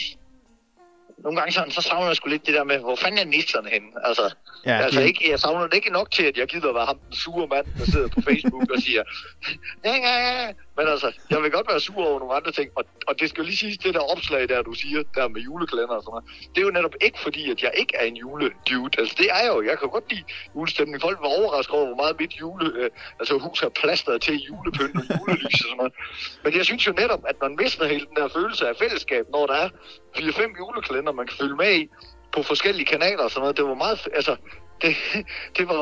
nogle 1.18 1.38
gange 1.38 1.52
sådan, 1.52 1.70
så 1.70 1.82
savner 1.82 2.06
jeg 2.06 2.16
sgu 2.16 2.28
lidt 2.28 2.46
det 2.46 2.54
der 2.54 2.64
med, 2.64 2.78
hvor 2.78 2.96
fanden 2.96 3.18
er 3.20 3.24
nisserne 3.24 3.68
henne? 3.70 3.88
Altså, 4.04 4.34
Ja, 4.66 4.76
altså 4.78 5.00
det- 5.00 5.06
ikke, 5.06 5.30
jeg 5.30 5.40
savner 5.40 5.66
det 5.66 5.74
ikke 5.74 5.90
nok 5.90 6.10
til, 6.10 6.22
at 6.22 6.36
jeg 6.36 6.46
gider 6.48 6.68
at 6.68 6.74
være 6.74 6.86
ham 6.86 6.98
den 6.98 7.14
sure 7.16 7.46
mand, 7.46 7.66
der 7.78 7.84
sidder 7.84 8.08
på 8.08 8.20
Facebook 8.20 8.70
og 8.70 8.82
siger, 8.82 9.02
ja, 9.84 9.94
ja, 9.94 10.42
ja. 10.44 10.52
Men 10.76 10.88
altså, 10.88 11.12
jeg 11.30 11.42
vil 11.42 11.50
godt 11.50 11.68
være 11.68 11.80
sur 11.80 12.04
over 12.04 12.18
nogle 12.18 12.34
andre 12.34 12.52
ting, 12.52 12.70
og, 12.76 12.84
og 13.06 13.20
det 13.20 13.28
skal 13.28 13.40
jo 13.42 13.46
lige 13.46 13.56
sige, 13.56 13.78
det 13.82 13.94
der 13.94 14.00
opslag 14.00 14.48
der, 14.48 14.62
du 14.62 14.72
siger, 14.72 15.02
der 15.14 15.28
med 15.28 15.40
julekalender 15.40 15.94
og 15.94 16.02
sådan 16.02 16.10
noget, 16.10 16.24
det 16.54 16.58
er 16.60 16.66
jo 16.66 16.70
netop 16.70 16.94
ikke 17.00 17.18
fordi, 17.20 17.50
at 17.50 17.62
jeg 17.62 17.72
ikke 17.76 17.96
er 17.96 18.04
en 18.04 18.16
juledude. 18.16 18.94
Altså, 18.98 19.14
det 19.18 19.26
er 19.30 19.40
jeg 19.44 19.52
jo. 19.54 19.62
Jeg 19.62 19.78
kan 19.78 19.88
godt 19.88 20.10
lide 20.10 20.24
julestemning. 20.56 21.00
Folk 21.00 21.18
var 21.20 21.32
overrasket 21.38 21.74
over, 21.74 21.86
hvor 21.86 21.96
meget 21.96 22.20
mit 22.20 22.32
jule, 22.40 22.66
øh, 22.80 22.90
altså 23.18 23.38
hus 23.38 23.60
har 23.60 23.68
plastret 23.68 24.22
til 24.22 24.34
julepynt 24.48 24.96
og 25.00 25.04
julelys 25.18 25.44
og 25.44 25.58
sådan 25.58 25.76
noget. 25.76 25.92
Men 26.44 26.56
jeg 26.56 26.64
synes 26.64 26.86
jo 26.86 26.92
netop, 26.92 27.22
at 27.28 27.36
man 27.42 27.56
mister 27.62 27.86
hele 27.86 28.06
den 28.06 28.16
der 28.16 28.28
følelse 28.28 28.68
af 28.68 28.76
fællesskab, 28.76 29.24
når 29.32 29.46
der 29.46 29.54
er 29.54 29.68
4-5 30.16 30.58
julekalender, 30.58 31.12
man 31.12 31.26
kan 31.26 31.36
følge 31.36 31.56
med 31.56 31.72
i 31.80 31.88
på 32.32 32.42
forskellige 32.42 32.86
kanaler 32.86 33.24
og 33.24 33.30
sådan 33.30 33.40
noget. 33.40 33.56
Det 33.56 33.64
var 33.64 33.74
meget, 33.74 34.08
altså, 34.12 34.36
det, 34.82 34.96
det 35.56 35.68
var 35.68 35.80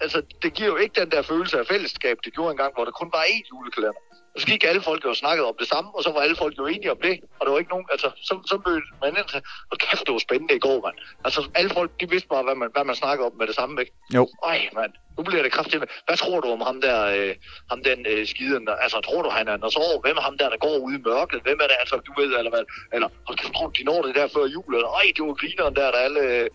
altså, 0.00 0.22
det 0.42 0.54
giver 0.54 0.68
jo 0.68 0.76
ikke 0.76 1.00
den 1.00 1.10
der 1.10 1.22
følelse 1.22 1.58
af 1.58 1.66
fællesskab, 1.66 2.16
det 2.24 2.32
gjorde 2.34 2.50
engang, 2.50 2.74
hvor 2.74 2.84
der 2.84 2.92
kun 2.92 3.10
var 3.12 3.22
én 3.22 3.48
julekalender. 3.52 4.00
Og 4.34 4.40
så 4.40 4.46
gik 4.46 4.64
alle 4.64 4.82
folk 4.82 5.04
jo 5.04 5.10
og 5.10 5.16
snakkede 5.16 5.46
om 5.48 5.56
det 5.58 5.68
samme, 5.68 5.90
og 5.96 6.02
så 6.02 6.10
var 6.12 6.20
alle 6.20 6.36
folk 6.36 6.58
jo 6.58 6.66
enige 6.66 6.90
om 6.90 7.00
det. 7.02 7.20
Og 7.38 7.46
der 7.46 7.52
var 7.52 7.58
ikke 7.58 7.70
nogen, 7.70 7.86
altså, 7.90 8.08
så, 8.28 8.34
så 8.50 8.56
mødte 8.66 8.86
man 9.02 9.16
ind 9.18 9.28
til, 9.28 9.40
og 9.70 9.78
kæft, 9.78 10.06
det 10.06 10.12
var 10.12 10.18
spændende 10.18 10.54
i 10.54 10.58
går, 10.58 10.78
mand. 10.86 10.96
Altså, 11.24 11.40
alle 11.54 11.70
folk, 11.70 11.90
de 12.00 12.10
vidste 12.10 12.28
bare, 12.28 12.42
hvad 12.42 12.54
man, 12.54 12.68
hvad 12.74 12.84
man 12.84 12.94
snakkede 13.02 13.26
om 13.26 13.34
med 13.38 13.46
det 13.46 13.54
samme, 13.54 13.80
ikke? 13.80 13.92
Jo. 14.14 14.28
Ej, 14.46 14.68
mand, 14.78 14.92
nu 15.16 15.22
bliver 15.24 15.42
det 15.42 15.52
kraftigt. 15.52 15.84
Hvad 16.06 16.16
tror 16.16 16.40
du 16.40 16.48
om 16.56 16.60
ham 16.60 16.80
der, 16.80 16.98
øh, 17.16 17.34
ham 17.70 17.80
den 17.88 17.98
øh, 18.12 18.26
skiden 18.26 18.66
der? 18.66 18.76
Altså, 18.84 19.00
tror 19.00 19.22
du, 19.22 19.28
han 19.28 19.48
er 19.48 19.54
en 19.54 19.70
så 19.70 20.00
Hvem 20.04 20.16
er 20.16 20.24
ham 20.28 20.38
der, 20.38 20.48
der 20.50 20.56
går 20.66 20.76
ude 20.86 20.96
i 20.98 21.02
mørket? 21.08 21.40
Hvem 21.46 21.58
er 21.62 21.68
det, 21.70 21.76
altså, 21.82 21.96
du 22.06 22.12
ved, 22.20 22.30
eller 22.38 22.52
hvad? 22.54 22.64
Eller, 22.94 23.08
hold 23.26 23.38
kæft, 23.38 23.54
tror 23.54 23.66
du, 23.66 23.72
de 23.78 23.84
når 23.84 24.02
det 24.02 24.14
der 24.14 24.28
før 24.36 24.46
jul? 24.54 24.74
Eller, 24.74 24.90
ej, 25.00 25.06
det 25.16 25.22
var 25.26 25.34
grineren 25.40 25.74
der, 25.76 25.90
der 25.90 26.00
alle... 26.08 26.48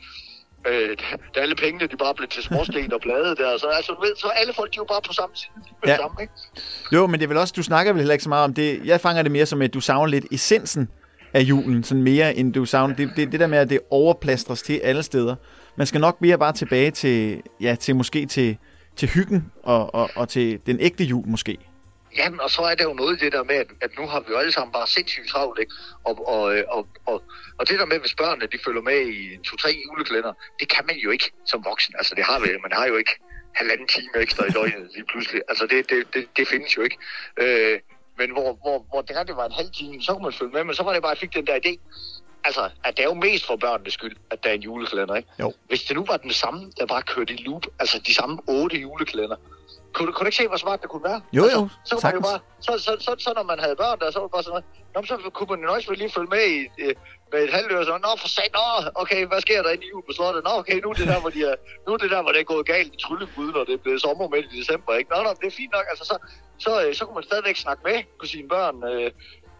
Øh, 0.70 0.98
der 1.36 1.42
alle 1.42 1.56
pengene, 1.56 1.88
de 1.88 1.98
bare 1.98 2.14
blev 2.16 2.30
til 2.30 2.44
småsten 2.44 2.94
og 2.94 3.02
blade 3.02 3.36
der. 3.36 3.58
Så, 3.58 3.68
altså, 3.68 3.92
ved, 4.04 4.16
så 4.18 4.28
alle 4.28 4.54
folk, 4.54 4.72
de 4.74 4.78
er 4.78 4.82
jo 4.82 4.86
bare 4.94 5.02
på 5.08 5.14
samme 5.14 5.36
side. 5.36 5.52
De 5.56 5.60
med 5.84 5.88
Ja. 5.90 5.92
det 5.94 6.02
samme, 6.02 6.18
ikke? 6.22 6.34
Jo, 6.94 7.08
men 7.08 7.20
det 7.20 7.24
er 7.24 7.28
vel 7.28 7.38
også, 7.38 7.54
du 7.58 7.64
snakker 7.64 7.94
vel 7.94 8.00
heller 8.00 8.14
ikke 8.14 8.24
så 8.24 8.30
meget 8.30 8.44
om 8.44 8.54
det. 8.54 8.82
Jeg 8.86 9.02
fanger 9.02 9.22
det 9.24 9.32
mere 9.32 9.46
som, 9.46 9.62
at 9.62 9.74
du 9.74 9.80
savner 9.80 10.08
lidt 10.08 10.26
essensen 10.32 10.90
af 11.34 11.42
julen, 11.42 11.84
sådan 11.84 12.04
mere 12.04 12.36
end 12.36 12.54
du 12.54 12.66
savner. 12.66 12.96
Det, 12.96 13.12
det, 13.16 13.32
det 13.32 13.40
der 13.40 13.48
med, 13.48 13.58
at 13.58 13.70
det 13.70 13.80
overplastres 13.90 14.62
til 14.62 14.78
alle 14.84 15.04
steder. 15.04 15.36
Man 15.78 15.88
skal 15.88 16.02
nok 16.02 16.22
mere 16.22 16.38
bare 16.38 16.54
tilbage 16.54 16.92
til, 16.92 17.42
ja, 17.62 17.76
til 17.80 17.96
måske 17.96 18.26
til, 18.26 18.58
til 18.96 19.10
hyggen 19.10 19.52
og, 19.64 19.96
og, 19.96 20.10
og 20.16 20.30
til 20.30 20.60
den 20.66 20.78
ægte 20.80 21.04
jul 21.04 21.28
måske. 21.28 21.58
Jamen, 22.18 22.40
og 22.40 22.50
så 22.50 22.62
er 22.62 22.76
der 22.76 22.84
jo 22.84 22.94
noget 22.94 23.22
i 23.22 23.26
det 23.26 23.32
der 23.34 23.44
med, 23.44 23.56
at, 23.56 23.68
at 23.82 23.92
nu 24.00 24.08
har 24.08 24.20
vi 24.20 24.26
jo 24.30 24.38
alle 24.38 24.52
sammen 24.52 24.72
bare 24.72 24.88
sindssygt 24.88 25.28
travlt, 25.28 25.60
ikke? 25.60 25.74
Og, 26.04 26.28
og, 26.28 26.58
øh, 26.58 26.64
og, 26.68 26.88
og, 27.06 27.24
og 27.58 27.70
det 27.70 27.80
der 27.80 27.86
med, 27.86 28.00
hvis 28.00 28.16
børnene 28.16 28.46
de 28.46 28.58
følger 28.66 28.82
med 28.82 29.00
i 29.08 29.38
to-tre 29.38 29.70
juleklænder, 29.86 30.34
det 30.60 30.70
kan 30.70 30.86
man 30.86 30.96
jo 30.96 31.10
ikke 31.12 31.32
som 31.46 31.66
voksen. 31.66 31.94
Altså, 31.98 32.16
det 32.16 32.24
har 32.24 32.40
vi, 32.40 32.48
man 32.62 32.72
har 32.72 32.86
jo 32.88 32.96
ikke 32.96 33.12
halvanden 33.56 33.88
time 33.88 34.16
ekstra 34.16 34.46
i 34.46 34.50
døgnet 34.50 34.90
lige 34.96 35.06
pludselig. 35.12 35.42
Altså, 35.50 35.68
det, 35.68 35.90
det, 35.90 36.14
det, 36.14 36.28
det 36.38 36.48
findes 36.48 36.78
jo 36.78 36.82
ikke. 36.82 36.98
Øh, 37.38 37.80
men 38.18 38.32
hvor, 38.32 38.54
hvor, 38.62 38.86
hvor 38.90 39.02
det, 39.02 39.16
her, 39.16 39.24
det 39.24 39.36
var 39.36 39.46
en 39.46 39.52
halv 39.52 39.72
time, 39.72 40.02
så 40.02 40.14
kunne 40.14 40.24
man 40.24 40.34
følge 40.34 40.52
med, 40.52 40.64
men 40.64 40.76
så 40.76 40.84
var 40.84 40.94
det 40.94 41.02
bare, 41.02 41.12
at 41.12 41.22
jeg 41.22 41.30
fik 41.30 41.34
den 41.34 41.48
der 41.48 41.60
idé. 41.66 41.74
Altså, 42.44 42.70
at 42.84 42.98
det 42.98 43.04
er 43.04 43.08
jo 43.08 43.14
mest 43.14 43.46
for 43.46 43.56
børnenes 43.56 43.94
skyld, 43.94 44.16
at 44.32 44.44
der 44.44 44.50
er 44.50 44.54
en 44.54 44.62
juleklænder, 44.62 45.16
ikke? 45.16 45.30
Jo. 45.40 45.54
Hvis 45.68 45.84
det 45.84 45.96
nu 45.96 46.06
var 46.06 46.18
den 46.18 46.32
samme, 46.32 46.72
der 46.78 46.86
bare 46.86 47.02
kørte 47.02 47.34
i 47.34 47.38
loop, 47.38 47.66
altså 47.80 48.00
de 48.00 48.14
samme 48.14 48.40
otte 48.48 48.78
juleklænder, 48.78 49.36
kunne, 49.96 50.12
kunne 50.14 50.26
du 50.26 50.30
ikke 50.32 50.42
se, 50.42 50.48
hvor 50.48 50.62
smart 50.66 50.82
det 50.82 50.90
kunne 50.90 51.06
være? 51.12 51.22
Jo, 51.38 51.44
altså, 51.44 51.60
jo, 51.60 51.70
så, 51.90 51.96
man 52.04 52.14
jo 52.20 52.22
bare, 52.30 52.40
så, 52.66 52.72
så, 52.86 52.92
så, 53.06 53.12
så, 53.26 53.30
når 53.38 53.46
man 53.52 53.60
havde 53.64 53.76
børn 53.84 54.00
der, 54.00 54.12
så 54.12 54.20
var 54.20 54.28
det 54.28 54.36
bare 54.38 54.44
sådan 54.44 54.64
noget, 54.94 55.08
så 55.08 55.16
kunne 55.36 55.50
man 55.52 55.60
jo 55.60 55.66
nøjes 55.72 55.86
med 55.90 55.98
lige 55.98 56.12
følge 56.18 56.32
med 56.36 56.46
i, 56.56 56.60
med 57.32 57.40
et 57.46 57.54
halvt 57.58 57.72
øre, 57.76 57.86
så, 57.86 57.98
nå 58.06 58.12
for 58.24 58.30
sat, 58.36 58.52
nå, 58.60 58.68
okay, 59.02 59.22
hvad 59.30 59.42
sker 59.46 59.62
der 59.64 59.72
inde 59.76 59.86
i 59.86 59.90
jul 59.94 60.04
på 60.08 60.14
slottet? 60.18 60.44
Nå, 60.48 60.52
okay, 60.62 60.78
nu 60.84 60.90
er 60.90 60.98
det 61.02 61.08
der, 61.14 61.20
hvor, 61.24 61.32
de 61.36 61.42
er, 61.52 61.56
nu 61.86 61.90
er 61.94 62.00
det 62.04 62.12
der, 62.16 62.22
hvor 62.22 62.32
det 62.32 62.42
er 62.42 62.54
gået 62.54 62.66
galt 62.74 62.94
i 62.96 62.98
tryllebryd, 63.04 63.52
når 63.58 63.64
det 63.68 63.74
er 63.74 63.84
blevet 63.86 64.02
sommer 64.02 64.28
midt 64.34 64.54
i 64.54 64.60
december, 64.62 64.92
ikke? 65.00 65.10
Nå, 65.14 65.18
nå, 65.24 65.32
det 65.42 65.48
er 65.48 65.56
fint 65.62 65.74
nok, 65.78 65.86
altså, 65.92 66.06
så, 66.12 66.16
så, 66.66 66.72
øh, 66.84 66.96
så 66.96 67.02
kunne 67.06 67.18
man 67.20 67.30
stadigvæk 67.30 67.58
snakke 67.66 67.82
med 67.90 67.98
på 68.20 68.26
sine 68.26 68.48
børn, 68.56 68.78
øh, 68.92 69.12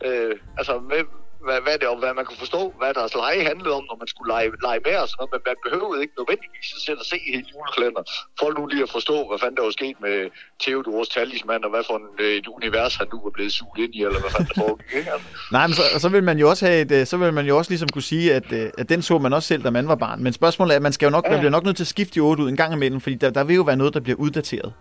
øh, 0.08 0.36
altså 0.60 0.74
med, 0.92 1.02
hvad, 1.48 1.60
hvad, 1.66 1.76
det, 1.82 1.88
og 1.94 1.98
hvad 2.04 2.14
man 2.20 2.26
kunne 2.28 2.42
forstå, 2.46 2.62
hvad 2.80 2.92
deres 3.00 3.14
lege 3.24 3.42
handlede 3.50 3.74
om, 3.80 3.84
når 3.90 3.98
man 4.02 4.08
skulle 4.14 4.30
lege, 4.34 4.48
lege 4.68 4.80
med 4.88 4.96
og 5.04 5.08
sådan 5.10 5.18
noget, 5.22 5.32
men 5.34 5.42
man 5.50 5.56
behøvede 5.68 6.00
ikke 6.04 6.14
nødvendigvis 6.20 6.68
at 6.78 6.82
sætte 6.86 7.00
og 7.04 7.08
se 7.14 7.18
hele 7.32 7.46
julekalender. 7.54 8.04
For 8.40 8.48
nu 8.58 8.62
lige 8.74 8.84
at 8.88 8.92
forstå, 8.98 9.16
hvad 9.28 9.38
fanden 9.42 9.58
der 9.60 9.64
var 9.70 9.76
sket 9.80 9.98
med 10.08 10.16
Theodors 10.64 11.08
talisman, 11.16 11.62
og 11.66 11.70
hvad 11.74 11.84
for 11.90 11.96
en, 12.02 12.08
øh, 12.24 12.32
et 12.40 12.48
univers 12.58 12.94
han 13.00 13.08
nu 13.14 13.18
var 13.26 13.34
blevet 13.38 13.52
suget 13.58 13.80
ind 13.86 13.94
i, 13.98 14.00
eller 14.08 14.20
hvad 14.24 14.32
fanden 14.36 14.50
der 14.56 14.58
foregik, 14.64 14.92
ikke? 15.00 15.10
Altså, 15.16 15.28
Nej, 15.56 15.66
men 15.68 15.74
så, 15.80 15.84
så 16.04 16.08
vil 16.16 16.24
man 16.30 16.38
jo 16.42 16.46
også 16.52 16.64
have 16.68 16.78
et, 16.86 16.92
øh, 16.98 17.02
så 17.12 17.16
vil 17.22 17.34
man 17.40 17.46
jo 17.52 17.54
også 17.60 17.72
ligesom 17.74 17.90
kunne 17.96 18.08
sige, 18.14 18.28
at, 18.40 18.48
øh, 18.60 18.68
at 18.82 18.86
den 18.92 19.02
så 19.10 19.16
man 19.26 19.32
også 19.38 19.48
selv, 19.52 19.62
da 19.64 19.70
man 19.80 19.86
var 19.94 20.00
barn. 20.06 20.20
Men 20.26 20.32
spørgsmålet 20.42 20.72
er, 20.74 20.76
at 20.82 20.82
man 20.88 20.94
skal 20.94 21.06
jo 21.06 21.12
nok, 21.18 21.26
man 21.30 21.40
bliver 21.40 21.52
nok 21.58 21.64
nødt 21.68 21.78
til 21.78 21.84
at 21.84 21.94
skifte 21.96 22.14
de 22.16 22.20
otte 22.20 22.44
ud 22.44 22.50
en 22.50 22.58
gang 22.58 22.74
imellem, 22.74 23.02
fordi 23.02 23.16
der, 23.16 23.30
der 23.30 23.44
vil 23.44 23.56
jo 23.56 23.62
være 23.62 23.78
noget, 23.82 23.94
der 23.94 24.00
bliver 24.00 24.18
uddateret. 24.26 24.74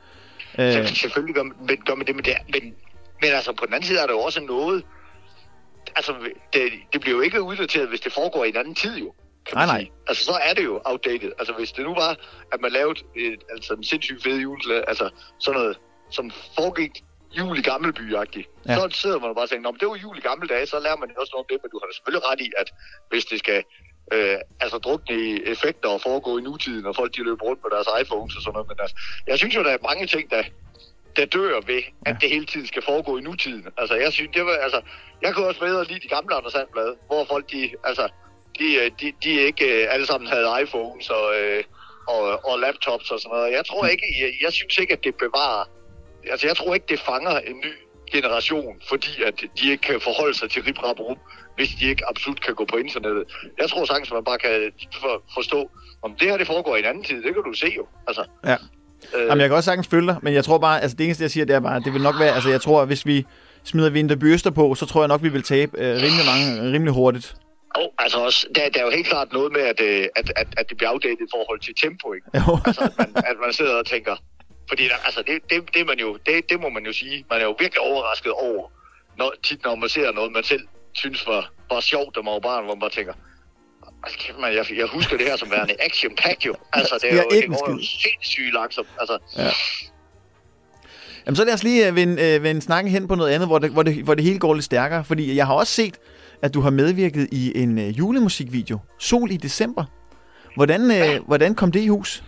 Øh. 0.59 0.88
Selvfølgelig 0.88 1.35
gør 1.35 1.42
man, 1.42 1.54
gør 1.87 1.94
man 1.94 2.06
det, 2.06 2.14
men, 2.16 2.25
det, 2.25 2.33
er- 2.33 2.44
men, 2.52 2.62
men 3.23 3.30
altså 3.33 3.52
på 3.52 3.66
den 3.66 3.75
anden 3.75 3.87
side 3.88 3.99
er 3.99 4.06
der 4.06 4.12
jo 4.12 4.21
også 4.21 4.40
noget, 4.40 4.83
altså 5.97 6.15
det, 6.53 6.73
det 6.93 7.01
bliver 7.01 7.17
jo 7.17 7.21
ikke 7.23 7.43
uddateret, 7.43 7.89
hvis 7.89 8.01
det 8.01 8.13
foregår 8.13 8.45
i 8.45 8.49
en 8.49 8.57
anden 8.57 8.75
tid 8.75 8.97
jo. 8.99 9.15
Kan 9.47 9.57
Nej, 9.59 9.67
nej. 9.67 9.79
sige. 9.81 9.93
Altså 10.09 10.25
så 10.25 10.33
er 10.49 10.55
det 10.55 10.65
jo 10.65 10.81
outdated. 10.85 11.33
Altså 11.39 11.53
hvis 11.53 11.73
det 11.73 11.85
nu 11.85 11.95
var, 11.95 12.17
at 12.53 12.61
man 12.61 12.73
lavede 12.73 13.01
et, 13.17 13.43
altså 13.51 13.75
en 13.75 13.85
sindssygt 13.85 14.23
fed 14.23 14.37
jule, 14.39 14.89
altså 14.89 15.11
sådan 15.39 15.61
noget, 15.61 15.79
som 16.11 16.31
foregik 16.59 16.91
jul 17.39 17.59
i 17.59 17.63
gammelby-agtigt. 17.71 18.49
Ja. 18.69 18.75
Så 18.75 18.89
sidder 18.93 19.19
man 19.21 19.29
og 19.29 19.35
bare 19.35 19.45
og 19.45 19.51
tænker, 19.51 19.63
"Nå, 19.63 19.71
men 19.71 19.81
det 19.81 19.89
var 19.89 19.97
jul 19.97 20.19
i 20.19 20.21
gamle 20.21 20.49
dage, 20.49 20.67
så 20.67 20.81
lærer 20.81 20.97
man 20.97 21.09
også 21.21 21.31
noget 21.35 21.45
om 21.45 21.49
det, 21.51 21.59
men 21.63 21.71
du 21.71 21.79
har 21.81 21.87
da 21.87 21.93
selvfølgelig 21.95 22.25
ret 22.31 22.41
i, 22.41 22.49
at 22.63 22.69
hvis 23.11 23.25
det 23.25 23.39
skal 23.39 23.63
øh, 24.13 24.39
altså 24.61 24.79
drukne 24.79 25.15
i 25.29 25.43
effekter 25.53 25.89
og 25.89 26.01
foregå 26.01 26.39
i 26.39 26.43
nutiden, 26.43 26.87
og 26.87 26.97
folk 26.97 27.17
de 27.17 27.23
løber 27.25 27.45
rundt 27.49 27.61
med 27.65 27.71
deres 27.75 27.89
iPhones 28.03 28.37
og 28.37 28.43
sådan 28.43 28.53
noget, 28.53 28.69
men 28.69 28.77
altså, 28.81 28.97
jeg 29.27 29.39
synes 29.39 29.55
jo, 29.57 29.63
der 29.63 29.71
er 29.71 29.79
mange 29.91 30.07
ting, 30.07 30.31
der, 30.31 30.43
der 31.16 31.25
dør 31.25 31.61
ved, 31.66 31.83
at 32.06 32.16
det 32.21 32.28
hele 32.30 32.47
tiden 32.47 32.66
skal 32.66 32.83
foregå 32.83 33.18
i 33.18 33.21
nutiden. 33.21 33.66
Altså, 33.76 33.94
jeg 33.94 34.12
synes, 34.12 34.30
det 34.35 34.44
var, 34.44 34.52
altså, 34.52 34.80
jeg 35.23 35.35
kunne 35.35 35.47
også 35.47 35.61
bedre 35.61 35.85
lide 35.85 36.00
de 36.00 36.09
gamle 36.09 36.35
Anders 36.35 36.52
Sandblad, 36.52 36.94
hvor 37.06 37.25
folk, 37.25 37.50
de, 37.52 37.71
altså, 37.85 38.09
de, 38.59 38.75
øh, 38.75 38.90
de, 39.00 39.12
de 39.25 39.30
ikke 39.30 39.83
øh, 39.83 39.94
alle 39.94 40.06
sammen 40.06 40.28
havde 40.28 40.62
iPhones 40.62 41.11
og, 41.11 41.35
øh, 41.40 41.64
og, 42.09 42.44
og 42.49 42.59
laptops 42.59 43.11
og 43.11 43.21
sådan 43.21 43.37
noget. 43.37 43.52
Jeg 43.52 43.64
tror 43.66 43.87
ikke, 43.87 44.06
jeg, 44.21 44.33
jeg 44.42 44.52
synes 44.52 44.78
ikke, 44.78 44.92
at 44.92 45.04
det 45.04 45.14
bevarer, 45.14 45.64
altså, 46.30 46.47
jeg 46.47 46.56
tror 46.56 46.75
ikke, 46.75 46.87
det 46.88 47.00
fanger 47.00 47.38
en 47.38 47.56
ny 47.56 47.73
generation, 48.12 48.80
fordi 48.88 49.23
at 49.23 49.44
de 49.59 49.71
ikke 49.71 49.83
kan 49.83 50.00
forholde 50.00 50.35
sig 50.35 50.50
til 50.50 50.62
rip 50.62 50.83
rap 50.83 51.18
hvis 51.56 51.71
de 51.80 51.88
ikke 51.88 52.09
absolut 52.09 52.40
kan 52.40 52.54
gå 52.54 52.64
på 52.64 52.76
internettet. 52.76 53.25
Jeg 53.59 53.68
tror 53.71 53.85
sagtens, 53.85 54.12
man 54.12 54.25
bare 54.25 54.38
kan 54.38 54.73
for, 55.00 55.23
forstå, 55.35 55.71
om 56.02 56.16
det 56.18 56.30
her 56.30 56.37
det 56.37 56.47
foregår 56.47 56.76
i 56.76 56.78
en 56.78 56.85
anden 56.85 57.04
tid, 57.04 57.23
det 57.23 57.35
kan 57.35 57.42
du 57.42 57.52
se 57.52 57.73
jo. 57.76 57.87
Altså, 58.09 58.25
Ja. 58.44 58.56
Øh, 59.16 59.26
Jamen, 59.26 59.40
jeg 59.40 59.49
kan 59.49 59.56
også 59.56 59.64
sagtens 59.64 59.88
følge 59.88 60.06
dig, 60.06 60.16
men 60.23 60.34
jeg 60.34 60.44
tror 60.44 60.58
bare, 60.58 60.82
altså 60.82 60.96
det 60.96 61.04
eneste, 61.04 61.23
jeg 61.23 61.30
siger, 61.30 61.44
det 61.44 61.56
er 61.56 61.61
bare, 61.61 61.80
det 61.80 61.92
vil 61.92 62.02
nok 62.02 62.14
være, 62.18 62.34
altså 62.34 62.50
jeg 62.50 62.61
tror, 62.61 62.82
at 62.82 62.87
hvis 62.87 63.06
vi 63.06 63.26
smider 63.64 63.90
Vinterby 63.90 64.25
Øster 64.34 64.50
på, 64.50 64.75
så 64.75 64.87
tror 64.87 65.00
jeg 65.02 65.08
nok, 65.08 65.23
vi 65.23 65.28
vil 65.28 65.42
tabe 65.42 65.78
øh, 65.78 65.94
rimelig 65.94 66.25
mange, 66.32 66.46
øh, 66.62 66.73
rimelig 66.73 66.94
hurtigt. 66.94 67.37
Oh, 67.75 67.88
altså 67.99 68.18
også, 68.18 68.46
der, 68.54 68.68
der 68.68 68.80
er 68.80 68.84
jo 68.84 68.90
helt 68.90 69.06
klart 69.06 69.32
noget 69.32 69.52
med, 69.52 69.61
at, 69.61 69.80
øh, 69.80 70.06
at, 70.16 70.32
at, 70.37 70.46
at 70.56 70.68
det 70.68 70.76
bliver 70.76 70.90
afdækket 70.90 71.25
i 71.25 71.30
forhold 71.37 71.61
til 71.61 71.75
tempo, 71.82 72.12
ikke? 72.12 72.26
Jo. 72.34 72.58
Altså, 72.66 72.82
at 72.84 72.99
man, 72.99 73.25
at 73.30 73.37
man 73.44 73.52
sidder 73.52 73.75
og 73.75 73.87
tænker, 73.87 74.16
fordi 74.68 74.84
der, 74.84 74.94
altså, 75.04 75.23
det, 75.26 75.37
det, 75.50 75.75
det, 75.75 75.87
man 75.87 75.99
jo, 75.99 76.18
det, 76.26 76.50
det 76.50 76.61
må 76.61 76.68
man 76.68 76.84
jo 76.87 76.92
sige, 76.92 77.25
man 77.30 77.40
er 77.40 77.44
jo 77.44 77.56
virkelig 77.58 77.80
overrasket 77.80 78.32
over, 78.32 78.70
når, 79.18 79.34
tit 79.42 79.64
når 79.64 79.75
man 79.75 79.88
ser 79.88 80.12
noget, 80.12 80.32
man 80.32 80.44
selv 80.44 80.66
synes 80.92 81.26
var, 81.26 81.52
var 81.70 81.80
sjovt, 81.80 82.16
da 82.16 82.20
man 82.23 82.32
var 82.32 82.40
barn, 82.40 82.64
hvor 82.64 82.75
man 82.75 82.80
bare 82.80 82.90
tænker, 82.90 83.14
altså, 84.04 84.18
kæft, 84.18 84.38
man, 84.38 84.54
jeg, 84.54 84.64
jeg 84.76 84.87
husker 84.87 85.16
det 85.16 85.26
her 85.26 85.37
som 85.37 85.50
værende 85.50 85.75
action 85.80 86.12
pack 86.16 86.46
jo. 86.46 86.54
Altså, 86.73 86.99
det 87.02 87.11
er 87.12 87.14
Ja, 87.16 87.23
jo, 87.23 87.28
det 87.30 87.49
går 87.49 87.70
jo 87.70 87.78
sindssygt 88.02 88.52
langsomt. 88.54 88.88
Altså, 89.00 89.18
Ja. 89.37 89.50
Jamen, 91.26 91.37
så 91.37 91.44
lad 91.44 91.54
os 91.54 91.62
lige 91.62 91.88
øh, 91.88 91.96
vende, 91.96 92.34
øh, 92.34 92.42
vende 92.42 92.62
snakken 92.62 92.92
hen 92.92 93.08
på 93.08 93.14
noget 93.14 93.30
andet, 93.34 93.49
hvor 93.49 93.58
det, 93.58 93.70
hvor, 93.70 93.82
det, 93.82 94.04
hvor 94.04 94.14
det 94.14 94.25
hele 94.25 94.38
går 94.38 94.54
lidt 94.54 94.64
stærkere. 94.64 95.04
Fordi 95.04 95.37
jeg 95.37 95.46
har 95.46 95.54
også 95.54 95.73
set, 95.73 95.96
at 96.42 96.54
du 96.54 96.61
har 96.61 96.70
medvirket 96.70 97.28
i 97.32 97.52
en 97.62 97.78
øh, 97.78 97.99
julemusikvideo, 97.99 98.78
Sol 98.99 99.30
i 99.30 99.37
december. 99.37 99.84
Hvordan, 100.56 100.80
øh, 100.99 101.26
hvordan 101.26 101.54
kom 101.54 101.73
det 101.73 101.80
i 101.80 101.88
hus? 101.88 102.23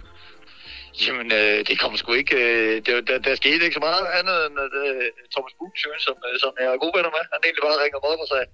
Jamen, 1.07 1.33
øh, 1.33 1.59
det 1.69 1.75
kom 1.81 1.97
sgu 1.97 2.13
ikke... 2.13 2.37
Øh, 2.37 2.75
det, 2.87 3.09
der, 3.09 3.19
der 3.27 3.35
skete 3.43 3.65
ikke 3.65 3.75
så 3.81 3.85
meget 3.89 4.05
andet 4.19 4.37
end, 4.47 4.55
at 4.67 4.73
øh, 4.87 5.05
Thomas 5.35 5.55
Buch, 5.59 5.79
som, 6.07 6.17
øh, 6.29 6.37
som 6.43 6.53
jeg 6.61 6.67
er 6.75 6.79
gode 6.85 6.95
venner 6.97 7.13
med, 7.17 7.23
han 7.33 7.41
egentlig 7.45 7.63
bare 7.67 7.77
ringede 7.83 8.01
mig 8.05 8.11
op 8.15 8.21
og 8.25 8.29
sagde, 8.33 8.47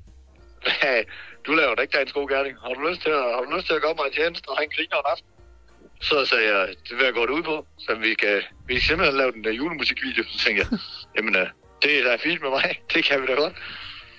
"Hvad, 0.65 0.99
du 1.47 1.53
laver 1.53 1.75
da 1.75 1.83
ikke 1.83 1.97
dagens 1.97 2.13
gode 2.13 2.35
gerning. 2.35 2.55
Har 2.63 2.75
du 2.75 2.89
lyst 2.89 3.01
til 3.03 3.11
at, 3.11 3.25
har 3.35 3.43
du 3.47 3.57
lyst 3.57 3.67
til 3.67 3.75
at 3.75 3.83
gøre 3.83 3.95
mig 3.99 4.07
en 4.07 4.13
tjeneste 4.13 4.49
og 4.49 4.57
have 4.57 4.65
en 4.65 4.75
griner 4.77 4.99
en 4.99 5.13
aften? 5.13 5.29
Så 6.09 6.25
sagde 6.31 6.49
jeg, 6.55 6.69
det 6.89 6.95
vil 6.97 7.05
jeg 7.05 7.15
gå 7.15 7.25
ud 7.39 7.43
på. 7.43 7.67
Så 7.79 7.95
vi 7.95 8.15
kan, 8.15 8.43
vi 8.67 8.73
kan 8.75 8.83
simpelthen 8.83 9.17
lave 9.19 9.33
den 9.33 9.45
der 9.45 9.53
julemusikvideo. 9.61 10.25
Så 10.33 10.37
tænkte 10.45 10.61
jeg, 10.63 10.79
jamen 11.17 11.37
øh, 11.37 11.49
det 11.83 11.99
er 11.99 12.03
da 12.05 12.17
fint 12.17 12.43
med 12.43 12.51
mig. 12.51 12.69
Det 12.95 13.05
kan 13.05 13.23
vi 13.23 13.27
da 13.27 13.35
godt. 13.35 13.55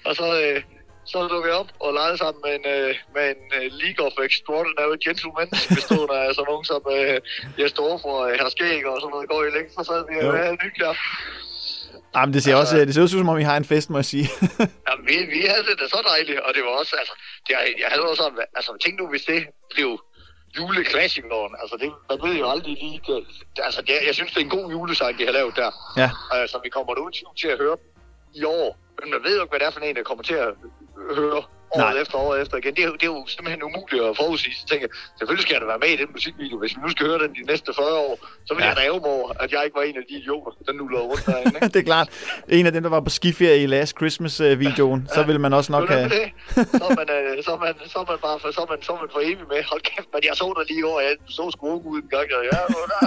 Og 0.06 0.16
så, 0.16 0.28
øh, 0.44 0.64
så 1.06 1.18
dukkede 1.32 1.54
jeg 1.54 1.60
op 1.62 1.72
og 1.80 1.94
legede 1.94 2.18
sammen 2.18 2.42
med 2.46 2.54
en, 2.60 2.66
øh, 2.76 2.96
med 3.16 3.26
en 3.34 3.42
øh, 3.58 3.68
League 3.82 4.02
of 4.08 4.14
Extraordinary 4.28 4.98
Gentlemen, 5.06 5.50
bestående 5.76 6.16
af 6.24 6.36
sådan 6.36 6.50
nogen 6.52 6.66
som 6.72 6.82
øh, 6.96 7.18
Jes 7.60 7.74
for 8.04 8.16
øh, 8.26 8.34
Herr 8.40 8.50
Skæg 8.56 8.86
og 8.92 8.98
sådan 9.02 9.12
noget 9.14 9.30
går 9.30 9.44
i 9.44 9.52
længe. 9.56 9.70
Så 9.78 9.82
sad 9.90 10.02
vi 10.10 10.16
og 10.26 10.34
havde 10.38 10.50
en. 10.50 10.60
Jamen, 12.16 12.34
det 12.34 12.44
ser, 12.44 12.56
også, 12.56 12.76
øh, 12.78 12.88
det 12.88 12.94
ser 12.94 13.02
også 13.02 13.16
ud, 13.16 13.22
som 13.22 13.30
om 13.30 13.40
I 13.40 13.44
har 13.44 13.58
en 13.58 13.66
fest, 13.66 13.90
må 13.90 13.98
jeg 13.98 14.06
sige. 14.06 14.28
Jamen, 14.88 15.06
vi, 15.10 15.16
vi 15.36 15.42
havde 15.52 15.64
det 15.70 15.76
da 15.82 15.88
så 15.88 16.00
dejligt, 16.12 16.40
og 16.40 16.54
det 16.56 16.62
var 16.64 16.74
også, 16.80 16.96
altså, 17.02 17.14
det, 17.48 17.52
jeg, 17.54 17.62
jeg 17.82 17.90
havde 17.92 18.02
også 18.02 18.24
sådan, 18.24 18.40
altså, 18.56 18.72
tænk 18.84 19.00
nu, 19.00 19.08
hvis 19.14 19.26
det 19.32 19.40
blev 19.74 19.90
juleklassikeren, 20.58 21.54
altså, 21.62 21.76
det, 21.82 21.90
man 22.10 22.18
ved 22.26 22.36
jo 22.42 22.46
aldrig 22.54 22.74
lige, 22.84 23.02
det, 23.08 23.26
altså, 23.68 23.82
det, 23.82 23.94
jeg 24.08 24.16
synes, 24.16 24.32
det 24.32 24.40
er 24.40 24.46
en 24.50 24.56
god 24.58 24.72
julesang, 24.72 25.18
de 25.20 25.26
har 25.26 25.32
lavet 25.40 25.56
der. 25.56 25.72
ja. 26.02 26.10
Altså, 26.32 26.60
vi 26.64 26.70
kommer 26.70 26.96
nu 26.96 27.10
til 27.42 27.48
at 27.48 27.58
høre 27.58 27.78
i 28.36 28.44
år, 28.44 28.83
men 29.02 29.08
man 29.14 29.20
ved 29.26 29.36
jo 29.38 29.42
ikke, 29.44 29.52
hvad 29.52 29.60
det 29.60 29.68
er 29.68 29.72
for 29.72 29.80
en, 29.80 29.96
der 29.96 30.04
kommer 30.04 30.24
til 30.24 30.34
at 30.46 30.52
høre 31.20 31.42
året 31.76 31.94
Nej. 31.94 32.02
efter 32.02 32.18
år 32.18 32.36
efter 32.36 32.56
igen. 32.58 32.74
Det 32.76 32.84
er, 32.84 32.88
jo- 32.88 32.98
det 33.02 33.04
er 33.10 33.14
jo 33.16 33.26
simpelthen 33.36 33.64
umuligt 33.64 34.04
at 34.10 34.18
forudsige. 34.22 34.56
Så 34.60 34.66
tænker 34.70 34.86
jeg, 34.88 34.94
selvfølgelig 35.18 35.44
skal 35.46 35.54
jeg 35.56 35.62
da 35.62 35.68
være 35.74 35.82
med 35.86 35.90
i 35.96 35.98
den 36.02 36.10
musikvideo. 36.16 36.58
Hvis 36.64 36.74
vi 36.76 36.82
nu 36.86 36.90
skal 36.96 37.04
høre 37.10 37.20
den 37.24 37.32
de 37.40 37.44
næste 37.52 37.70
40 37.74 37.98
år, 38.08 38.16
så 38.48 38.52
vil 38.56 38.62
Ja. 38.64 38.70
ja. 38.70 38.80
jeg 38.82 38.92
da 38.94 39.00
over, 39.14 39.28
at 39.44 39.50
jeg 39.54 39.62
ikke 39.66 39.76
var 39.80 39.86
en 39.90 39.98
af 40.02 40.06
de 40.10 40.14
idioter, 40.22 40.52
der 40.68 40.74
nu 40.80 40.84
lå 40.94 41.00
rundt 41.12 41.26
derinde. 41.26 41.52
Ikke? 41.58 41.68
det 41.74 41.80
er 41.84 41.88
klart. 41.94 42.08
En 42.60 42.66
af 42.70 42.72
dem, 42.76 42.84
der 42.84 42.90
var 42.98 43.02
på 43.08 43.12
skiferie 43.20 43.64
i 43.64 43.68
Last 43.76 43.94
Christmas-videoen, 44.00 45.02
så 45.16 45.24
vil 45.30 45.40
man 45.46 45.54
også 45.60 45.72
nok 45.78 45.90
have... 45.90 46.10
det. 46.18 46.26
Så 46.80 46.84
er 46.92 46.96
man, 47.02 47.08
øh, 47.18 47.44
så 47.46 47.52
er 47.56 47.60
man, 47.66 47.74
så 47.94 47.98
er 48.04 48.06
man 48.12 48.20
bare 48.28 48.38
for, 48.42 48.48
så 48.58 48.62
er 48.66 48.70
man, 48.74 48.80
så 48.88 48.92
er 48.96 49.00
man 49.04 49.10
for 49.16 49.20
evig 49.30 49.46
med. 49.54 49.62
Hold 49.72 49.82
kæft, 49.92 50.10
men 50.14 50.22
jeg 50.28 50.34
så 50.42 50.46
dig 50.58 50.66
lige 50.72 50.84
over, 50.90 51.00
jeg 51.08 51.16
så 51.38 51.42
ung 51.72 51.82
ud 51.92 51.98
en 52.06 52.10
gang. 52.16 52.28
Og 52.40 52.44
ja, 52.52 52.60
og 52.80 52.84
der, 52.92 53.00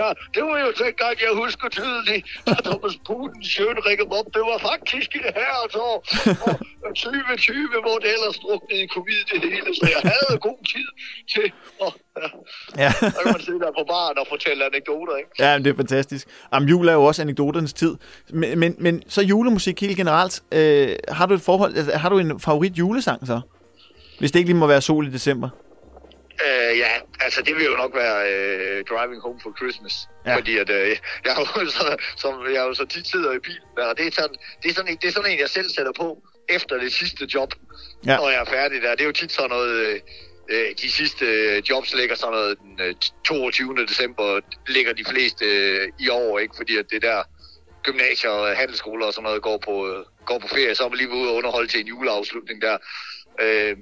ja, 0.00 0.08
det 0.34 0.42
var 0.48 0.56
jo 0.64 0.68
dengang, 0.84 1.14
jeg 1.26 1.32
husker 1.44 1.66
tydeligt, 1.78 2.22
da 2.46 2.52
Thomas 2.68 2.94
Putin 3.08 3.40
sjøen 3.52 3.78
ringede 3.88 4.10
op. 4.18 4.26
Det 4.36 4.42
var 4.50 4.58
faktisk 4.70 5.08
i 5.34 5.38
det 5.38 5.46
her 5.74 5.80
år, 5.92 5.98
og 6.86 6.94
2020, 6.96 7.68
hvor 7.86 7.98
det 8.02 8.08
ellers 8.16 8.36
druknede 8.44 8.82
i 8.82 8.88
covid 8.96 9.20
det 9.32 9.40
hele. 9.54 9.70
Så 9.78 9.84
jeg 9.94 10.02
havde 10.12 10.38
god 10.48 10.58
tid 10.74 10.88
til 11.34 11.46
at, 11.86 11.92
ja, 12.76 12.82
Ja. 12.84 12.90
så 12.92 13.20
kan 13.22 13.32
man 13.36 13.40
sidde 13.40 13.60
der 13.60 13.72
på 13.78 13.84
baren 13.88 14.18
og 14.18 14.26
fortælle 14.28 14.64
anekdoter, 14.64 15.16
ikke? 15.16 15.30
Ja, 15.38 15.56
men 15.58 15.64
det 15.64 15.70
er 15.70 15.76
fantastisk. 15.76 16.28
Jamen, 16.54 16.68
jul 16.68 16.88
er 16.88 16.92
jo 16.92 17.04
også 17.04 17.22
anekdoternes 17.22 17.72
tid. 17.72 17.94
Men, 18.30 18.58
men, 18.58 18.76
men 18.78 19.02
så 19.08 19.22
julemusik 19.22 19.80
helt 19.80 19.96
generelt. 19.96 20.42
Øh, 20.52 20.96
har 21.08 21.26
du 21.26 21.34
et 21.34 21.40
forhold, 21.42 21.76
altså, 21.76 21.92
har 21.96 22.08
du 22.08 22.18
en 22.18 22.40
favorit 22.40 22.78
julesang 22.78 23.26
så? 23.26 23.40
Hvis 24.18 24.32
det 24.32 24.38
ikke 24.38 24.48
lige 24.48 24.58
må 24.58 24.66
være 24.66 24.80
sol 24.80 25.06
i 25.06 25.10
december. 25.10 25.48
Øh, 26.46 26.78
ja, 26.78 26.90
altså 27.20 27.42
det 27.42 27.56
vil 27.56 27.64
jo 27.64 27.76
nok 27.76 27.94
være 27.94 28.32
øh, 28.32 28.84
Driving 28.84 29.22
Home 29.22 29.40
for 29.42 29.52
Christmas. 29.58 29.94
Ja. 30.26 30.36
Fordi 30.36 30.58
at, 30.58 30.70
øh, 30.70 30.88
jeg, 31.24 31.32
er 31.32 31.60
jo 31.60 31.70
så, 31.70 31.96
som, 32.16 32.44
jeg 32.46 32.60
er 32.62 32.66
jo 32.66 32.74
så 32.74 32.86
tit 32.86 33.06
sidder 33.08 33.32
i 33.32 33.38
bilen, 33.38 33.68
der, 33.76 33.84
og 33.84 33.98
det 33.98 34.06
er, 34.06 34.10
sådan, 34.10 34.36
det, 34.62 34.70
er 34.70 34.74
sådan 34.74 34.90
en, 34.92 34.98
det 35.02 35.08
er 35.08 35.12
sådan 35.12 35.32
en, 35.32 35.38
jeg 35.38 35.50
selv 35.50 35.70
sætter 35.70 35.92
på, 35.92 36.22
efter 36.48 36.78
det 36.78 36.92
sidste 36.92 37.28
job, 37.34 37.54
Ja. 38.06 38.16
når 38.16 38.30
jeg 38.30 38.40
er 38.40 38.44
færdig 38.44 38.82
der. 38.82 38.90
Det 38.90 39.00
er 39.00 39.04
jo 39.06 39.12
tit 39.12 39.32
sådan 39.32 39.50
noget, 39.50 39.70
øh, 39.86 40.00
øh, 40.48 40.66
de 40.82 40.92
sidste 40.92 41.26
øh, 41.26 41.62
jobs 41.70 41.94
ligger 41.94 42.16
sådan 42.16 42.32
noget 42.32 42.58
den 42.58 42.80
øh, 42.80 42.94
22. 43.24 43.86
december, 43.86 44.40
ligger 44.68 44.92
de 44.92 45.04
fleste 45.04 45.44
øh, 45.44 45.88
i 45.98 46.08
år, 46.08 46.38
ikke? 46.38 46.54
Fordi 46.56 46.76
at 46.76 46.86
det 46.90 47.02
der 47.02 47.22
gymnasier 47.82 48.30
og 48.30 48.56
handelsskoler 48.56 49.06
og 49.06 49.12
sådan 49.14 49.24
noget 49.24 49.42
går 49.42 49.58
på, 49.58 49.88
øh, 49.88 50.04
går 50.26 50.38
på 50.38 50.48
ferie, 50.48 50.74
så 50.74 50.84
er 50.84 50.88
man 50.88 50.98
lige 50.98 51.10
ude 51.10 51.30
og 51.30 51.34
underholde 51.34 51.68
til 51.68 51.80
en 51.80 51.86
juleafslutning 51.86 52.62
der. 52.62 52.78
Øh, 53.40 53.76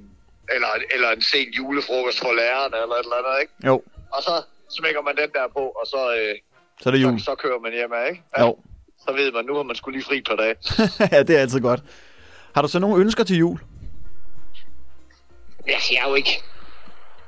eller, 0.55 0.69
eller 0.95 1.09
en 1.11 1.23
sen 1.23 1.49
julefrokost 1.59 2.19
for 2.19 2.33
lærerne, 2.33 2.77
eller 2.83 2.95
et 2.95 3.05
eller 3.05 3.17
andet, 3.21 3.41
ikke? 3.43 3.53
Jo, 3.67 3.83
Og 4.13 4.23
så 4.23 4.35
smækker 4.79 5.03
man 5.03 5.17
den 5.17 5.31
der 5.33 5.47
på, 5.57 5.65
og 5.81 5.87
så, 5.87 6.01
øh, 6.19 6.35
så 6.81 6.89
er 6.89 6.91
det 6.91 7.03
jul. 7.03 7.19
så, 7.19 7.25
så 7.25 7.35
kører 7.35 7.59
man 7.59 7.73
hjem 7.73 7.93
af, 7.93 8.11
ikke? 8.11 8.23
Jo. 8.41 8.57
Så 9.07 9.13
ved 9.13 9.33
man, 9.33 9.45
nu 9.45 9.55
har 9.55 9.63
man 9.63 9.77
skulle 9.77 9.99
lige 9.99 10.07
fri 10.07 10.23
par 10.23 10.37
dage. 10.37 10.57
ja, 11.17 11.23
det 11.23 11.37
er 11.37 11.41
altid 11.41 11.61
godt. 11.61 11.81
Har 12.55 12.63
du 12.63 12.69
så 12.69 12.79
nogle 12.79 13.01
ønsker 13.01 13.25
til 13.25 13.37
jul? 13.37 13.59
Altså, 15.67 15.93
jeg 15.95 16.05
er 16.05 16.09
jo 16.09 16.15
ikke... 16.15 16.43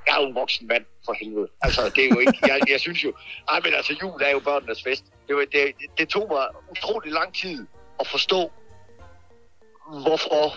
Jeg 0.07 0.17
er 0.17 0.21
jo 0.23 0.29
en 0.29 0.35
voksen 0.35 0.67
mand, 0.67 0.85
for 1.05 1.13
helvede. 1.13 1.49
Altså, 1.63 1.93
det 1.97 2.05
er 2.05 2.09
jo 2.09 2.19
ikke... 2.19 2.39
Jeg, 2.43 2.61
jeg 2.71 2.81
synes 2.81 3.05
jo... 3.05 3.13
Ej, 3.49 3.61
men 3.65 3.75
altså, 3.75 3.97
jul 4.03 4.23
er 4.23 4.31
jo 4.31 4.39
børnenes 4.39 4.83
fest. 4.83 5.05
Det, 5.29 5.37
var, 5.37 5.45
det, 5.53 5.73
det 5.99 6.09
tog 6.09 6.29
mig 6.31 6.47
utrolig 6.71 7.13
lang 7.13 7.35
tid 7.35 7.67
at 8.01 8.07
forstå, 8.07 8.53
hvorfor 10.03 10.57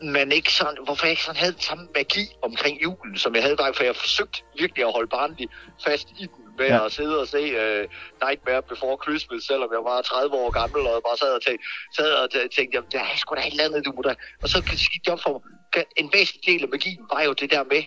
man 0.00 0.32
ikke 0.32 0.52
sådan, 0.52 0.78
hvorfor 0.84 1.06
jeg 1.06 1.10
ikke 1.10 1.22
sådan 1.24 1.36
havde 1.40 1.52
den 1.52 1.60
samme 1.60 1.88
magi 1.94 2.24
omkring 2.42 2.82
julen, 2.82 3.18
som 3.18 3.34
jeg 3.34 3.42
havde 3.42 3.56
der, 3.56 3.72
for 3.72 3.84
jeg 3.84 3.96
forsøgte 3.96 4.42
virkelig 4.58 4.84
at 4.86 4.92
holde 4.92 5.08
barnligt 5.08 5.52
fast 5.84 6.08
i 6.10 6.26
den, 6.26 6.44
ved 6.58 6.66
Ja. 6.66 6.84
at 6.84 6.92
sidde 6.92 7.20
og 7.20 7.28
se 7.28 7.42
uh, 7.62 7.84
Nightmare 8.24 8.62
Before 8.62 8.96
Christmas, 9.04 9.42
selvom 9.44 9.70
jeg 9.72 9.84
var 9.84 10.02
30 10.02 10.34
år 10.34 10.50
gammel, 10.50 10.86
og 10.86 11.02
bare 11.08 11.16
sad 11.16 11.32
og 11.38 11.42
tænkte, 11.42 11.64
sad 11.96 12.12
og 12.12 12.28
tæ- 12.34 12.48
tænkte 12.56 12.74
jamen, 12.76 12.90
der 12.92 13.00
er 13.00 13.16
sgu 13.16 13.34
da 13.34 13.40
et 13.40 13.50
eller 13.50 13.64
andet, 13.64 13.84
du 13.84 13.92
må 13.96 14.02
da... 14.02 14.14
Og 14.42 14.48
så 14.48 14.58
gik 14.92 15.04
det 15.04 15.12
op 15.12 15.20
for 15.22 15.32
mig, 15.32 15.84
en 15.96 16.10
væsentlig 16.12 16.46
del 16.52 16.62
af 16.62 16.68
magien 16.68 17.04
var 17.12 17.22
jo 17.22 17.32
det 17.32 17.50
der 17.50 17.64
med, 17.64 17.82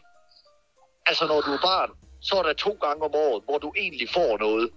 altså 1.09 1.27
når 1.27 1.41
du 1.41 1.51
er 1.57 1.61
barn, 1.71 1.89
så 2.21 2.35
er 2.35 2.43
der 2.43 2.53
to 2.53 2.71
gange 2.85 3.01
om 3.03 3.13
året, 3.25 3.43
hvor 3.47 3.57
du 3.57 3.73
egentlig 3.77 4.09
får 4.09 4.37
noget, 4.37 4.69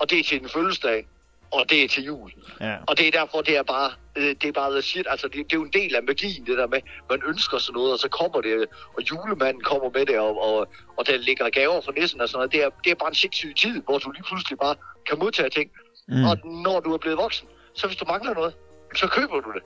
og 0.00 0.10
det 0.10 0.18
er 0.18 0.24
til 0.24 0.40
din 0.40 0.48
fødselsdag, 0.48 1.06
og 1.52 1.70
det 1.70 1.84
er 1.84 1.88
til 1.88 2.04
jul. 2.04 2.30
Ja. 2.60 2.76
Og 2.86 2.98
det 2.98 3.06
er 3.08 3.10
derfor, 3.10 3.40
det 3.40 3.56
er 3.56 3.62
bare, 3.62 3.92
øh, 4.16 4.34
det 4.40 4.44
er 4.44 4.52
bare 4.52 4.70
the 4.72 4.82
shit. 4.82 5.06
Altså, 5.10 5.28
det, 5.28 5.36
det 5.36 5.52
er 5.52 5.56
jo 5.56 5.64
en 5.64 5.72
del 5.72 5.96
af 5.96 6.02
magien, 6.02 6.46
det 6.46 6.58
der 6.58 6.66
med, 6.66 6.80
man 7.10 7.22
ønsker 7.26 7.58
sådan 7.58 7.74
noget, 7.74 7.92
og 7.92 7.98
så 7.98 8.08
kommer 8.08 8.40
det, 8.40 8.66
og 8.96 9.02
julemanden 9.10 9.62
kommer 9.62 9.90
med 9.94 10.06
det, 10.06 10.18
og, 10.18 10.42
og, 10.42 10.68
og 10.96 11.06
der 11.06 11.16
ligger 11.16 11.50
gaver 11.50 11.80
for 11.80 11.92
nissen 11.92 12.20
og 12.20 12.28
sådan 12.28 12.38
noget. 12.38 12.52
Det 12.52 12.62
er, 12.64 12.70
det 12.84 12.90
er 12.90 12.94
bare 12.94 13.08
en 13.08 13.14
sindssyg 13.14 13.52
tid, 13.56 13.82
hvor 13.82 13.98
du 13.98 14.10
lige 14.10 14.22
pludselig 14.22 14.58
bare 14.58 14.74
kan 15.08 15.18
modtage 15.18 15.50
ting. 15.50 15.70
Mm. 16.08 16.24
Og 16.24 16.36
når 16.44 16.80
du 16.80 16.92
er 16.92 16.98
blevet 16.98 17.18
voksen, 17.18 17.48
så 17.74 17.86
hvis 17.86 17.96
du 17.96 18.04
mangler 18.04 18.34
noget, 18.34 18.54
så 18.96 19.06
køber 19.06 19.40
du 19.40 19.52
det. 19.52 19.62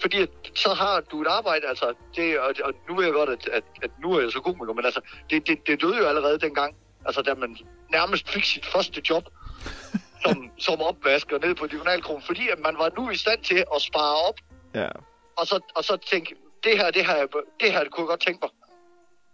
Fordi 0.00 0.22
at, 0.22 0.28
så 0.54 0.74
har 0.74 1.00
du 1.00 1.22
et 1.22 1.26
arbejde, 1.26 1.66
altså, 1.68 1.94
det, 2.16 2.38
og, 2.38 2.54
og 2.64 2.72
nu 2.88 2.94
ved 2.96 3.04
jeg 3.04 3.14
godt, 3.14 3.30
at, 3.30 3.48
at, 3.48 3.64
at 3.82 3.90
nu 4.02 4.12
er 4.12 4.20
jeg 4.20 4.32
så 4.32 4.40
god 4.40 4.66
med 4.66 4.74
men 4.74 4.84
altså, 4.84 5.00
det, 5.30 5.46
det, 5.46 5.66
det 5.66 5.82
døde 5.82 5.96
jo 5.96 6.04
allerede 6.04 6.38
dengang, 6.38 6.76
altså 7.06 7.22
da 7.22 7.34
man 7.34 7.56
nærmest 7.92 8.28
fik 8.28 8.44
sit 8.44 8.66
første 8.66 9.02
job, 9.10 9.24
som, 10.24 10.50
som 10.58 10.80
opvasker 10.80 11.38
ned 11.38 11.54
på 11.54 11.66
Diagonalkronen, 11.66 12.22
fordi 12.22 12.48
at 12.48 12.58
man 12.58 12.74
var 12.78 12.90
nu 12.98 13.10
i 13.10 13.16
stand 13.16 13.40
til 13.42 13.64
at 13.74 13.82
spare 13.82 14.16
op, 14.28 14.34
Ja. 14.74 14.88
og 15.36 15.46
så, 15.46 15.60
og 15.74 15.84
så 15.84 15.96
tænke, 15.96 16.34
det 16.64 16.78
her, 16.78 16.90
det 16.90 17.06
her, 17.06 17.26
det 17.60 17.72
her 17.72 17.82
det 17.84 17.92
kunne 17.92 18.04
jeg 18.04 18.08
godt 18.08 18.20
tænke 18.20 18.38
mig. 18.42 18.50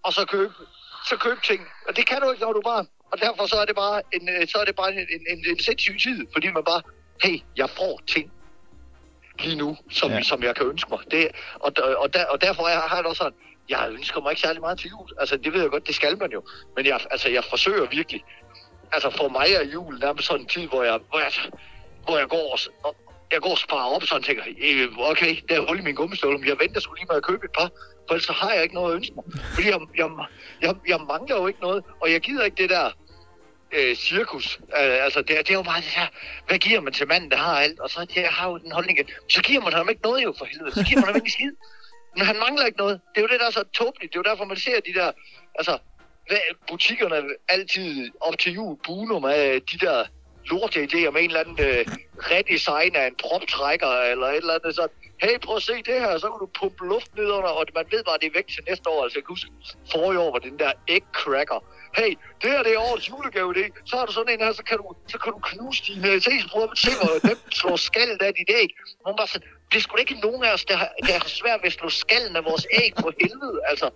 Og 0.02 0.12
så 0.12 0.24
købe, 0.26 0.52
så 1.08 1.16
købe 1.16 1.40
ting. 1.44 1.60
Og 1.88 1.96
det 1.96 2.06
kan 2.06 2.20
du 2.22 2.30
ikke, 2.30 2.42
når 2.42 2.52
du 2.52 2.58
er 2.58 2.62
barn. 2.62 2.86
Og 3.12 3.20
derfor 3.20 3.46
så 3.46 3.56
er 3.56 3.64
det 3.64 3.76
bare 3.76 4.02
en, 4.12 4.28
øh, 4.28 4.48
så 4.48 4.58
er 4.58 4.64
det 4.64 4.76
bare 4.76 4.92
en, 4.92 4.98
en, 4.98 5.22
en, 5.30 5.44
en 5.50 5.58
sindssyg 5.60 6.00
tid, 6.02 6.26
fordi 6.32 6.52
man 6.52 6.64
bare, 6.64 6.82
hey, 7.22 7.38
jeg 7.56 7.70
får 7.70 8.00
ting 8.06 8.32
lige 9.40 9.56
nu, 9.56 9.76
som, 9.90 10.10
Ja. 10.10 10.22
som 10.22 10.42
jeg 10.42 10.56
kan 10.56 10.66
ønske 10.66 10.90
mig. 10.90 10.98
Det, 11.10 11.28
og, 11.54 11.72
og, 11.98 12.14
der, 12.14 12.24
og 12.26 12.40
derfor 12.40 12.62
er- 12.62 12.88
har 12.88 12.96
jeg 12.96 13.04
det 13.04 13.10
også 13.10 13.22
sådan, 13.22 13.38
jeg 13.68 13.88
ønsker 13.90 14.20
mig 14.20 14.30
ikke 14.30 14.40
særlig 14.42 14.60
meget 14.60 14.78
til 14.78 14.90
jul. 14.90 15.08
Altså, 15.20 15.36
det 15.36 15.52
ved 15.52 15.60
jeg 15.60 15.70
godt, 15.70 15.86
det 15.86 15.94
skal 15.94 16.18
man 16.18 16.32
jo. 16.32 16.42
Men 16.76 16.86
jeg, 16.86 17.00
altså, 17.10 17.28
jeg 17.28 17.44
forsøger 17.44 17.86
virkelig. 17.86 18.24
Altså, 18.92 19.10
for 19.10 19.28
mig 19.28 19.46
er 19.52 19.64
jul 19.64 19.98
nærmest 19.98 20.26
sådan 20.26 20.40
en 20.40 20.48
tid, 20.48 20.66
hvor 20.66 20.82
jeg, 20.82 20.98
hvor 21.10 21.18
jeg, 21.18 21.32
hvor 22.04 22.18
jeg 22.18 22.28
går 22.28 22.58
og, 22.84 22.94
jeg 23.32 23.40
går 23.40 23.50
og 23.50 23.58
sparer 23.58 23.94
op 23.94 24.02
så 24.02 24.20
tænker, 24.26 24.42
jeg, 24.44 24.88
okay, 24.98 25.36
der 25.48 25.56
er 25.56 25.66
hul 25.68 25.78
i 25.78 25.82
min 25.82 25.94
gummistøvle, 25.94 26.38
men 26.38 26.48
jeg 26.48 26.58
venter 26.58 26.80
skulle 26.80 27.00
lige 27.00 27.08
med 27.10 27.16
at 27.16 27.22
købe 27.22 27.44
et 27.44 27.50
par, 27.58 27.70
for 28.06 28.14
ellers 28.14 28.24
så 28.24 28.32
har 28.32 28.52
jeg 28.52 28.62
ikke 28.62 28.74
noget 28.74 28.92
at 28.92 28.96
ønske 28.96 29.14
mig. 29.14 29.24
Fordi 29.54 29.68
jeg, 29.68 29.80
jeg, 29.96 30.10
jeg, 30.62 30.74
jeg 30.88 31.00
mangler 31.08 31.36
jo 31.36 31.46
ikke 31.46 31.60
noget, 31.60 31.84
og 32.00 32.12
jeg 32.12 32.20
gider 32.20 32.44
ikke 32.44 32.62
det 32.62 32.70
der 32.70 32.90
øh, 33.72 33.96
cirkus. 33.96 34.58
Øh, 34.78 35.04
altså, 35.04 35.18
det, 35.18 35.28
det 35.28 35.50
er 35.50 35.54
jo 35.54 35.62
bare 35.62 35.80
det 35.80 35.94
her, 36.00 36.06
hvad 36.46 36.58
giver 36.58 36.80
man 36.80 36.92
til 36.92 37.08
manden, 37.08 37.30
der 37.30 37.36
har 37.36 37.56
alt? 37.60 37.80
Og 37.80 37.90
så 37.90 38.06
jeg 38.16 38.28
har 38.30 38.50
jo 38.50 38.58
den 38.58 38.72
holdning, 38.72 38.98
at 38.98 39.06
så 39.28 39.42
giver 39.42 39.60
man 39.60 39.72
ham 39.72 39.88
ikke 39.88 40.02
noget 40.02 40.24
jo 40.24 40.34
for 40.38 40.44
helvede, 40.44 40.74
så 40.74 40.84
giver 40.88 41.00
man 41.00 41.08
ham 41.08 41.16
ikke 41.16 41.30
skid. 41.30 41.52
Men 42.16 42.26
han 42.26 42.38
mangler 42.38 42.66
ikke 42.66 42.78
noget. 42.78 43.00
Det 43.14 43.18
er 43.20 43.22
jo 43.22 43.28
det, 43.28 43.40
der 43.40 43.46
er 43.46 43.50
så 43.50 43.64
tåbeligt. 43.72 44.12
Det 44.12 44.18
er 44.18 44.22
jo 44.26 44.30
derfor, 44.30 44.44
man 44.44 44.56
ser 44.56 44.80
de 44.86 44.94
der, 44.94 45.12
altså, 45.54 45.78
butikkerne 46.68 47.16
altid 47.48 48.10
op 48.20 48.38
til 48.38 48.52
jul 48.52 48.76
buner 48.86 49.18
med 49.18 49.60
de 49.60 49.86
der 49.86 50.04
lorte 50.50 50.78
idéer 50.84 51.10
med 51.10 51.20
en 51.22 51.30
eller 51.30 51.40
anden 51.40 51.60
øh, 51.60 51.86
redesign 52.30 52.96
af 52.96 53.06
en 53.06 53.16
proptrækker 53.24 53.92
eller 54.12 54.26
et 54.26 54.36
eller 54.36 54.54
andet 54.54 54.74
sådan. 54.74 54.96
Hey, 55.22 55.38
prøv 55.38 55.56
at 55.56 55.62
se 55.62 55.72
det 55.72 56.00
her, 56.00 56.18
så 56.18 56.26
kan 56.30 56.38
du 56.40 56.48
pumpe 56.60 56.84
luft 56.86 57.16
ned 57.16 57.30
under, 57.38 57.50
og 57.58 57.66
man 57.74 57.86
ved 57.90 58.04
bare, 58.04 58.18
det 58.20 58.26
er 58.26 58.34
væk 58.34 58.46
til 58.46 58.62
næste 58.68 58.88
år. 58.88 59.02
Altså, 59.02 59.18
jeg 59.18 59.24
kan 59.24 59.32
huske, 59.32 59.50
forrige 59.92 60.20
år 60.24 60.30
var 60.32 60.38
den 60.38 60.58
der 60.58 60.72
egg 60.88 61.04
cracker. 61.12 61.60
Hey, 61.98 62.12
det 62.42 62.50
her 62.50 62.62
det 62.62 62.72
er 62.74 62.78
årets 62.78 63.08
julegave, 63.10 63.54
det. 63.54 63.66
Så 63.84 63.96
har 63.96 64.06
du 64.06 64.12
sådan 64.12 64.32
en 64.34 64.40
her, 64.44 64.52
så 64.52 64.64
kan 64.68 64.76
du, 64.78 64.94
så 65.12 65.18
kan 65.18 65.32
du 65.32 65.38
knuse 65.38 65.82
dine 65.86 66.08
æg. 66.08 66.42
Prøv 66.52 66.62
at 66.72 66.78
se, 66.78 66.90
hvor 67.00 67.28
den 67.28 67.38
slår 67.60 67.76
skaldet 67.76 68.22
af 68.22 68.32
dit 68.34 68.50
æg. 68.60 68.70
Hvor 69.00 69.10
man 69.10 69.16
bare 69.16 69.30
sådan, 69.32 69.48
det 69.70 69.76
er 69.76 69.82
sgu 69.82 69.96
da 69.96 70.00
ikke 70.00 70.20
nogen 70.26 70.44
af 70.44 70.52
os, 70.52 70.64
der 70.64 70.76
har, 70.76 70.90
der 71.06 71.12
har 71.12 71.28
svært 71.40 71.60
ved 71.62 71.66
at 71.66 71.72
slå 71.72 71.88
skallen 71.88 72.36
af 72.36 72.44
vores 72.44 72.66
æg 72.82 72.92
på 73.02 73.12
helvede, 73.20 73.60
altså. 73.70 73.90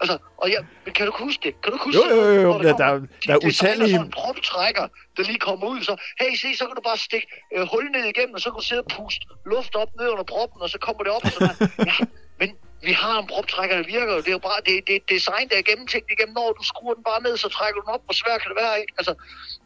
Altså, 0.00 0.18
og 0.36 0.50
jeg, 0.50 0.64
men 0.84 0.94
kan 0.94 1.06
du 1.06 1.12
huske 1.18 1.40
det? 1.46 1.62
Kan 1.62 1.72
du 1.72 1.78
huske 1.84 1.98
Jo, 1.98 2.16
jo, 2.16 2.22
jo, 2.34 2.40
jo. 2.40 2.52
Ja, 2.62 2.68
der 2.68 2.76
kommer- 2.76 2.94
er- 2.94 3.06
der 3.26 3.32
er 3.34 3.38
utallige- 3.46 3.90
sådan 3.90 4.06
en 4.06 4.10
proptrækker, 4.10 4.86
der 5.16 5.22
lige 5.22 5.38
kommer 5.38 5.66
ud, 5.66 5.82
så, 5.82 5.96
hey, 6.20 6.34
se, 6.36 6.56
så 6.56 6.66
kan 6.66 6.74
du 6.76 6.82
bare 6.90 6.96
stikke 6.98 7.26
øh, 7.54 7.66
hul 7.72 7.90
ned 7.90 8.04
igennem, 8.04 8.34
og 8.34 8.40
så 8.40 8.50
kan 8.50 8.58
du 8.60 8.64
sidde 8.66 8.82
og 8.82 8.90
puste 8.96 9.26
luft 9.46 9.74
op 9.76 9.88
ned 10.00 10.08
under 10.08 10.24
proppen, 10.24 10.62
og 10.62 10.70
så 10.70 10.78
kommer 10.78 11.02
det 11.02 11.12
op 11.12 11.24
og 11.24 11.30
sådan. 11.32 11.56
Ja, 11.90 11.96
men 12.40 12.50
vi 12.88 12.92
har 12.92 13.18
en 13.18 13.26
proptrækker, 13.26 13.76
der 13.76 13.84
virker 13.84 14.12
jo. 14.14 14.18
Det 14.24 14.28
er 14.28 14.32
jo 14.40 14.44
bare, 14.50 14.60
det, 14.66 14.74
det 14.86 14.94
er 14.96 15.00
design, 15.08 15.48
der 15.50 15.56
er 15.58 15.62
gennemtænkt 15.70 16.10
igennem, 16.10 16.34
når 16.34 16.52
du 16.58 16.62
skruer 16.62 16.94
den 16.94 17.04
bare 17.04 17.22
ned, 17.22 17.36
så 17.36 17.48
trækker 17.48 17.80
du 17.80 17.84
den 17.86 17.94
op, 17.94 18.04
hvor 18.04 18.14
svært 18.22 18.40
kan 18.42 18.48
det 18.52 18.58
være, 18.64 18.80
ikke? 18.80 18.92
Altså, 18.98 19.14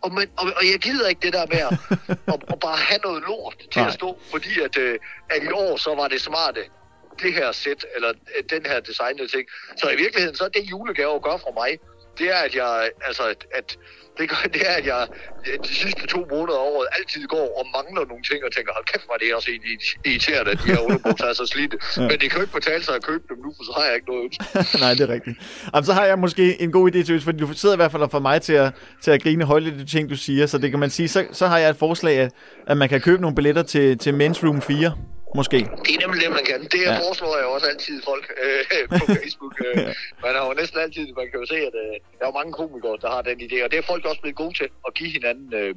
og, 0.05 0.09
men, 0.17 0.27
og, 0.41 0.45
og 0.59 0.62
jeg 0.73 0.79
gider 0.87 1.09
ikke 1.09 1.23
det 1.27 1.33
der 1.33 1.47
med 1.55 1.61
at, 1.69 1.73
at, 2.35 2.41
at 2.53 2.59
bare 2.67 2.77
have 2.77 3.01
noget 3.05 3.23
lort 3.29 3.55
til 3.73 3.81
Nej. 3.81 3.89
at 3.89 3.95
stå, 3.95 4.09
fordi 4.31 4.61
at, 4.67 4.77
øh, 4.79 4.99
at 5.31 5.43
i 5.49 5.51
år, 5.62 5.77
så 5.77 5.95
var 5.95 6.09
det 6.09 6.21
smarte, 6.21 6.61
det 7.23 7.33
her 7.33 7.53
sæt, 7.53 7.87
eller 7.95 8.09
øh, 8.09 8.45
den 8.51 8.67
her 8.67 8.81
designede 8.81 9.29
ting. 9.29 9.49
Så 9.77 9.91
i 9.91 9.97
virkeligheden, 9.97 10.37
så 10.37 10.45
er 10.45 10.49
det 10.49 10.71
julegave 10.71 11.21
gør 11.21 11.37
for 11.37 11.53
mig, 11.63 11.79
det 12.19 12.27
er, 12.35 12.41
at 12.49 12.55
jeg, 12.55 12.91
altså, 13.09 13.23
at, 13.23 13.47
at 13.55 13.79
det, 14.19 14.29
gør, 14.29 14.37
det 14.55 14.63
er, 14.71 14.75
at 14.81 14.87
jeg 14.87 15.09
øh, 15.49 15.59
de 15.69 15.75
sidste 15.75 16.07
to 16.07 16.21
måneder 16.31 16.59
af 16.59 16.65
året 16.73 16.87
altid 16.99 17.27
går 17.27 17.47
og 17.59 17.65
mangler 17.77 18.05
nogle 18.11 18.25
ting, 18.31 18.45
og 18.47 18.51
tænker, 18.57 18.73
hold 18.73 18.87
kæft, 18.93 19.05
er 19.15 19.19
det 19.23 19.35
også 19.35 19.51
egentlig 19.51 19.73
irriterende, 20.05 20.51
at 20.51 20.59
de 20.65 20.69
her 20.73 20.81
underbukser 20.87 21.27
er 21.27 21.33
så 21.33 21.47
slidte. 21.47 21.77
Ja. 21.97 22.01
Men 22.01 22.17
det 22.21 22.27
kan 22.31 22.37
jo 22.39 22.43
ikke 22.45 22.57
betale 22.61 22.83
sig 22.85 22.95
at 22.95 23.03
købe 23.11 23.25
dem 23.31 23.39
nu, 23.45 23.51
for 23.57 23.65
så 23.69 23.73
har 23.77 23.85
jeg 23.89 23.95
ikke 23.95 24.09
noget 24.13 24.23
ønske. 24.25 24.45
Nej, 24.85 24.93
det 24.95 25.03
er 25.09 25.13
rigtigt. 25.17 25.37
Jamen, 25.75 25.85
så 25.85 25.93
har 25.93 26.05
jeg 26.05 26.19
måske 26.19 26.63
en 26.63 26.73
god 26.73 26.85
idé 26.91 27.01
til, 27.03 27.21
fordi 27.21 27.39
du 27.39 27.53
sidder 27.53 27.75
i 27.75 27.81
hvert 27.83 27.93
fald 27.93 28.03
og 28.03 28.11
får 28.11 28.19
mig 28.31 28.43
til 28.43 28.57
at, 28.65 28.69
til 29.03 29.11
at 29.11 29.23
grine 29.23 29.45
højt 29.45 29.67
af 29.67 29.73
de 29.73 29.87
ting, 29.87 30.11
du 30.11 30.17
siger. 30.17 30.47
Så 30.47 30.59
det 30.59 30.71
kan 30.71 30.79
man 30.79 30.91
sige, 30.91 31.09
så, 31.09 31.27
så 31.33 31.47
har 31.47 31.59
jeg 31.59 31.71
et 31.71 31.77
forslag, 31.77 32.19
at, 32.19 32.33
at 32.67 32.77
man 32.77 32.89
kan 32.89 33.01
købe 33.01 33.23
nogle 33.23 33.35
billetter 33.35 33.63
til, 33.63 33.99
til 33.99 34.11
Men's 34.13 34.47
Room 34.47 34.63
4, 34.63 34.93
måske. 35.40 35.57
Det 35.87 35.92
er 35.96 36.01
nemlig 36.05 36.20
det, 36.25 36.31
man 36.38 36.44
kan. 36.51 36.61
Det 36.64 36.81
Ja. 36.83 36.92
ja. 36.92 36.99
foreslår 37.05 37.37
jeg 37.40 37.46
også 37.46 37.66
altid 37.72 37.96
folk 38.11 38.27
øh, 38.44 38.88
på 39.01 39.05
Facebook. 39.16 39.55
Øh, 39.66 39.77
man 40.25 40.33
har 40.37 40.42
jo 40.49 40.53
næsten 40.61 40.79
altid, 40.85 41.05
man 41.20 41.27
kan 41.31 41.40
jo 41.42 41.46
se, 41.46 41.59
at 41.70 41.75
øh, 41.85 41.94
der 42.18 42.22
er 42.25 42.31
jo 42.33 42.38
mange 42.40 42.53
komikere, 42.53 42.96
der 43.05 43.11
har 43.14 43.22
den 43.22 43.38
idé, 43.46 43.57
og 43.64 43.70
det 43.70 43.79
er 43.79 43.83
folk 43.92 44.05
også 44.05 44.20
blevet 44.20 44.37
gode 44.42 44.55
til 44.61 44.68
at 44.88 44.94
give 44.94 45.11
hinanden 45.11 45.55
øh, 45.61 45.75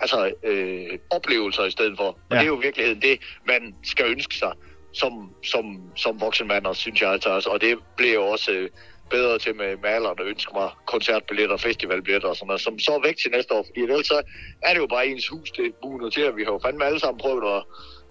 altså, 0.00 0.18
øh, 0.44 0.98
oplevelser 1.10 1.64
i 1.64 1.70
stedet 1.70 1.94
for. 2.00 2.08
Og 2.08 2.16
Ja. 2.30 2.34
ja. 2.34 2.40
det 2.40 2.46
er 2.46 2.52
jo 2.54 2.58
i 2.60 2.64
virkeligheden 2.68 3.02
det, 3.02 3.16
man 3.46 3.74
skal 3.92 4.06
ønske 4.14 4.34
sig 4.34 4.52
som, 4.92 5.12
som, 5.52 5.64
som 5.96 6.20
voksen 6.20 6.46
mand, 6.48 6.66
og 6.66 6.76
synes 6.76 7.02
jeg 7.02 7.10
altså. 7.10 7.30
Og 7.54 7.60
det 7.60 7.78
bliver 7.96 8.14
jo 8.14 8.24
også 8.26 8.50
øh, 8.52 8.68
bedre 9.10 9.38
til 9.38 9.54
med, 9.56 9.76
med 9.82 9.90
alderen 9.90 10.18
at 10.20 10.26
ønske 10.26 10.52
mig 10.54 10.68
koncertbilletter, 10.86 11.56
festivalbilletter 11.56 12.28
og 12.28 12.36
sådan 12.36 12.46
noget, 12.46 12.60
som 12.60 12.78
så 12.78 12.92
er 12.92 13.00
væk 13.06 13.16
til 13.16 13.30
næste 13.30 13.54
år. 13.54 13.62
Fordi 13.68 13.80
ellers 13.80 14.06
så 14.06 14.22
er 14.62 14.72
det 14.74 14.80
jo 14.80 14.86
bare 14.86 15.06
ens 15.06 15.28
hus, 15.28 15.50
det 15.50 15.74
bunet 15.82 16.12
til, 16.12 16.20
at 16.20 16.36
vi 16.36 16.44
har 16.44 16.52
jo 16.52 16.60
fandme 16.64 16.84
alle 16.84 17.00
sammen 17.00 17.18
prøvet 17.20 17.56
at 17.56 17.62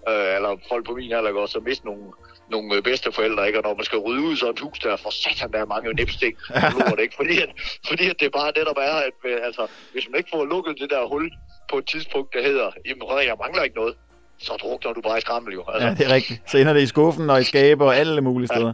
øh, 0.08 0.36
eller 0.36 0.50
folk 0.68 0.86
på 0.86 0.94
min 0.94 1.12
alder 1.12 1.32
også, 1.32 1.58
at 1.58 1.64
miste 1.64 1.84
nogle, 1.86 2.04
nogle 2.50 2.76
øh, 2.76 2.82
bedsteforældre, 2.82 3.46
ikke? 3.46 3.58
Og 3.58 3.62
når 3.68 3.74
man 3.74 3.84
skal 3.84 3.98
rydde 3.98 4.22
ud 4.22 4.36
sådan 4.36 4.54
et 4.54 4.60
hus, 4.60 4.78
der 4.78 4.92
er 4.92 4.96
for 4.96 5.10
satan, 5.10 5.52
der 5.52 5.58
er 5.58 5.66
mange 5.74 5.92
nipstik, 5.92 6.34
lort, 6.78 7.00
ikke? 7.04 7.14
Fordi, 7.16 7.34
at, 7.44 7.50
fordi 7.88 8.04
at 8.10 8.16
det 8.20 8.32
bare 8.32 8.52
netop 8.56 8.76
er, 8.76 8.96
at 9.08 9.18
øh, 9.24 9.38
altså, 9.48 9.66
hvis 9.92 10.04
man 10.10 10.18
ikke 10.18 10.30
får 10.32 10.44
lukket 10.44 10.74
det 10.80 10.90
der 10.90 11.08
hul 11.08 11.30
på 11.70 11.78
et 11.78 11.86
tidspunkt, 11.86 12.34
der 12.34 12.42
hedder, 12.42 12.70
jamen 12.86 13.02
jeg 13.30 13.36
mangler 13.44 13.62
ikke 13.62 13.76
noget, 13.76 13.94
så 14.38 14.52
drukner 14.62 14.92
du 14.92 15.00
bare 15.00 15.18
i 15.18 15.20
skrammel 15.20 15.54
jo. 15.54 15.64
Altså, 15.68 15.88
Ja, 15.88 15.94
det 15.94 16.06
er 16.10 16.14
rigtigt. 16.14 16.50
Så 16.50 16.58
ender 16.58 16.72
det 16.72 16.82
i 16.82 16.86
skuffen 16.86 17.30
og 17.30 17.40
i 17.40 17.44
skabe 17.44 17.84
og 17.84 17.96
alle 17.96 18.20
mulige 18.20 18.48
steder. 18.48 18.72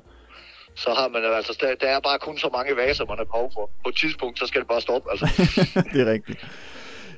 Så 0.76 0.90
har 0.94 1.08
man 1.08 1.24
altså, 1.24 1.58
der, 1.60 1.74
der 1.74 1.88
er 1.96 2.00
bare 2.00 2.18
kun 2.18 2.38
så 2.38 2.48
mange 2.52 2.76
vaser, 2.76 3.04
man 3.04 3.18
har 3.18 3.24
behov 3.24 3.50
for. 3.54 3.70
På 3.82 3.88
et 3.88 3.96
tidspunkt, 3.96 4.38
så 4.38 4.46
skal 4.46 4.60
det 4.60 4.68
bare 4.68 4.80
stoppe. 4.80 5.10
Altså. 5.10 5.26
det 5.92 6.00
er 6.00 6.12
rigtigt. 6.12 6.38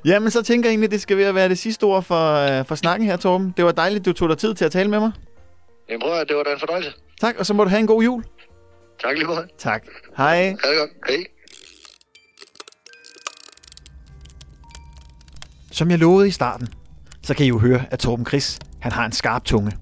Jamen, 0.04 0.30
så 0.30 0.42
tænker 0.42 0.68
jeg 0.68 0.72
egentlig, 0.72 0.86
at 0.86 0.90
det 0.90 1.00
skal 1.00 1.20
at 1.20 1.34
være 1.34 1.48
det 1.48 1.58
sidste 1.58 1.84
ord 1.84 2.02
for, 2.02 2.34
øh, 2.34 2.66
for 2.66 2.74
snakken 2.74 3.08
her, 3.08 3.16
Torben. 3.16 3.54
Det 3.56 3.64
var 3.64 3.72
dejligt, 3.72 4.04
du 4.04 4.12
tog 4.12 4.28
dig 4.28 4.38
tid 4.38 4.54
til 4.54 4.64
at 4.64 4.72
tale 4.72 4.90
med 4.90 5.00
mig. 5.00 5.12
Men 5.88 6.00
prøv 6.00 6.20
at 6.20 6.28
det 6.28 6.36
var 6.36 6.42
da 6.42 6.52
en 6.52 6.60
fornøjelse. 6.60 6.92
Tak, 7.20 7.36
og 7.38 7.46
så 7.46 7.54
må 7.54 7.64
du 7.64 7.70
have 7.70 7.80
en 7.80 7.86
god 7.86 8.02
jul. 8.02 8.24
Tak 9.02 9.16
lige 9.16 9.26
meget. 9.26 9.48
Tak. 9.58 9.82
Hej. 10.16 10.36
Ha' 10.36 10.50
det 10.50 10.78
godt. 10.78 10.90
Hej. 11.08 11.24
Som 15.72 15.90
jeg 15.90 15.98
lovede 15.98 16.28
i 16.28 16.30
starten, 16.30 16.68
så 17.22 17.34
kan 17.34 17.46
I 17.46 17.48
jo 17.48 17.58
høre, 17.58 17.84
at 17.90 17.98
Torben 17.98 18.26
Chris, 18.26 18.58
han 18.80 18.92
har 18.92 19.06
en 19.06 19.12
skarp 19.12 19.44
tunge. 19.44 19.72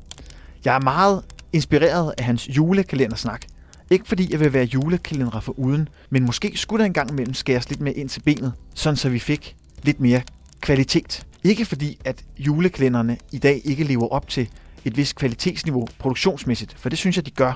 Jeg 0.64 0.74
er 0.74 0.80
meget 0.80 1.24
inspireret 1.52 2.14
af 2.18 2.24
hans 2.24 2.48
julekalendersnak. 2.48 3.42
Ikke 3.90 4.08
fordi 4.08 4.32
jeg 4.32 4.40
vil 4.40 4.52
være 4.52 4.64
julekalendere 4.64 5.42
for 5.42 5.58
uden, 5.58 5.88
men 6.10 6.24
måske 6.24 6.52
skulle 6.56 6.80
der 6.80 6.86
engang 6.86 7.10
imellem 7.10 7.34
skæres 7.34 7.68
lidt 7.68 7.80
mere 7.80 7.94
ind 7.94 8.08
til 8.08 8.20
benet, 8.20 8.52
sådan 8.74 8.96
så 8.96 9.08
vi 9.08 9.18
fik 9.18 9.56
lidt 9.82 10.00
mere 10.00 10.22
kvalitet. 10.60 11.26
Ikke 11.44 11.64
fordi, 11.64 12.00
at 12.04 12.24
julekalenderne 12.38 13.18
i 13.32 13.38
dag 13.38 13.60
ikke 13.64 13.84
lever 13.84 14.08
op 14.08 14.28
til 14.28 14.48
et 14.84 14.96
vist 14.96 15.16
kvalitetsniveau 15.16 15.88
produktionsmæssigt, 15.98 16.74
for 16.78 16.88
det 16.88 16.98
synes 16.98 17.16
jeg, 17.16 17.26
de 17.26 17.30
gør. 17.30 17.52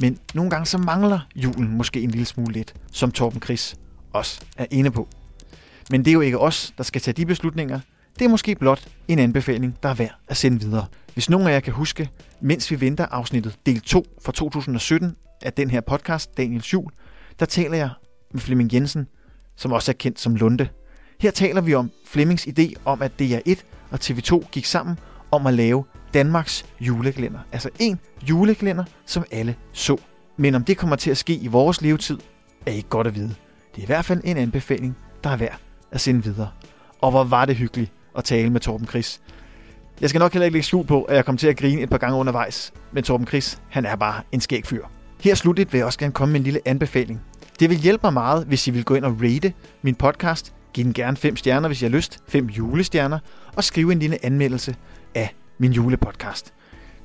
Men 0.00 0.18
nogle 0.34 0.50
gange 0.50 0.66
så 0.66 0.78
mangler 0.78 1.20
julen 1.36 1.76
måske 1.76 2.00
en 2.00 2.10
lille 2.10 2.26
smule 2.26 2.52
lidt, 2.52 2.74
som 2.92 3.10
Torben 3.10 3.42
Chris 3.42 3.76
også 4.12 4.40
er 4.56 4.66
inde 4.70 4.90
på. 4.90 5.08
Men 5.90 6.04
det 6.04 6.10
er 6.10 6.12
jo 6.12 6.20
ikke 6.20 6.38
os, 6.38 6.74
der 6.78 6.84
skal 6.84 7.00
tage 7.00 7.14
de 7.14 7.26
beslutninger. 7.26 7.80
Det 8.18 8.24
er 8.24 8.28
måske 8.28 8.54
blot 8.54 8.88
en 9.08 9.18
anbefaling, 9.18 9.76
der 9.82 9.88
er 9.88 9.94
værd 9.94 10.14
at 10.28 10.36
sende 10.36 10.60
videre. 10.60 10.86
Hvis 11.14 11.30
nogen 11.30 11.46
af 11.46 11.52
jer 11.52 11.60
kan 11.60 11.72
huske, 11.72 12.08
mens 12.40 12.70
vi 12.70 12.80
venter 12.80 13.06
afsnittet 13.06 13.58
del 13.66 13.80
2 13.80 14.04
fra 14.22 14.32
2017 14.32 15.16
af 15.42 15.52
den 15.52 15.70
her 15.70 15.80
podcast, 15.80 16.36
Daniels 16.36 16.72
Jul, 16.72 16.90
der 17.40 17.46
taler 17.46 17.76
jeg 17.76 17.90
med 18.32 18.40
Flemming 18.40 18.74
Jensen, 18.74 19.06
som 19.56 19.72
også 19.72 19.92
er 19.92 19.94
kendt 19.98 20.20
som 20.20 20.36
Lunde. 20.36 20.68
Her 21.24 21.30
taler 21.30 21.60
vi 21.60 21.74
om 21.74 21.90
Flemmings 22.06 22.46
idé 22.46 22.72
om, 22.84 23.02
at 23.02 23.12
DR1 23.22 23.62
og 23.90 23.98
TV2 24.02 24.48
gik 24.50 24.64
sammen 24.64 24.98
om 25.30 25.46
at 25.46 25.54
lave 25.54 25.84
Danmarks 26.14 26.66
julekalender. 26.80 27.38
Altså 27.52 27.70
en 27.78 27.98
julekalender, 28.28 28.84
som 29.06 29.24
alle 29.30 29.56
så. 29.72 29.96
Men 30.36 30.54
om 30.54 30.64
det 30.64 30.76
kommer 30.76 30.96
til 30.96 31.10
at 31.10 31.16
ske 31.16 31.34
i 31.34 31.46
vores 31.46 31.82
levetid, 31.82 32.18
er 32.66 32.70
ikke 32.70 32.88
godt 32.88 33.06
at 33.06 33.14
vide. 33.14 33.34
Det 33.74 33.78
er 33.78 33.82
i 33.82 33.86
hvert 33.86 34.04
fald 34.04 34.20
en 34.24 34.36
anbefaling, 34.36 34.96
der 35.24 35.30
er 35.30 35.36
værd 35.36 35.58
at 35.92 36.00
sende 36.00 36.24
videre. 36.24 36.48
Og 37.00 37.10
hvor 37.10 37.24
var 37.24 37.44
det 37.44 37.56
hyggeligt 37.56 37.92
at 38.18 38.24
tale 38.24 38.50
med 38.50 38.60
Torben 38.60 38.86
Chris. 38.86 39.20
Jeg 40.00 40.08
skal 40.08 40.18
nok 40.18 40.32
heller 40.32 40.44
ikke 40.44 40.54
lægge 40.54 40.66
skjul 40.66 40.86
på, 40.86 41.02
at 41.02 41.16
jeg 41.16 41.24
kom 41.24 41.36
til 41.36 41.48
at 41.48 41.56
grine 41.56 41.82
et 41.82 41.90
par 41.90 41.98
gange 41.98 42.16
undervejs. 42.16 42.72
Men 42.92 43.04
Torben 43.04 43.26
Chris, 43.26 43.58
han 43.70 43.86
er 43.86 43.96
bare 43.96 44.22
en 44.32 44.40
skæg 44.40 44.66
fyr. 44.66 44.84
Her 45.20 45.34
slutligt 45.34 45.72
vil 45.72 45.78
jeg 45.78 45.86
også 45.86 45.98
gerne 45.98 46.12
komme 46.12 46.32
med 46.32 46.40
en 46.40 46.44
lille 46.44 46.60
anbefaling. 46.64 47.20
Det 47.60 47.70
vil 47.70 47.78
hjælpe 47.78 48.00
mig 48.02 48.12
meget, 48.12 48.46
hvis 48.46 48.68
I 48.68 48.70
vil 48.70 48.84
gå 48.84 48.94
ind 48.94 49.04
og 49.04 49.16
rate 49.22 49.52
min 49.82 49.94
podcast. 49.94 50.54
Giv 50.74 50.84
den 50.84 50.92
gerne 50.92 51.16
fem 51.16 51.36
stjerner, 51.36 51.68
hvis 51.68 51.82
I 51.82 51.84
har 51.84 51.90
lyst. 51.90 52.18
fem 52.28 52.46
julestjerner. 52.46 53.18
Og 53.56 53.64
skriv 53.64 53.90
en 53.90 53.98
lille 53.98 54.24
anmeldelse 54.24 54.76
af 55.14 55.34
min 55.58 55.72
julepodcast. 55.72 56.52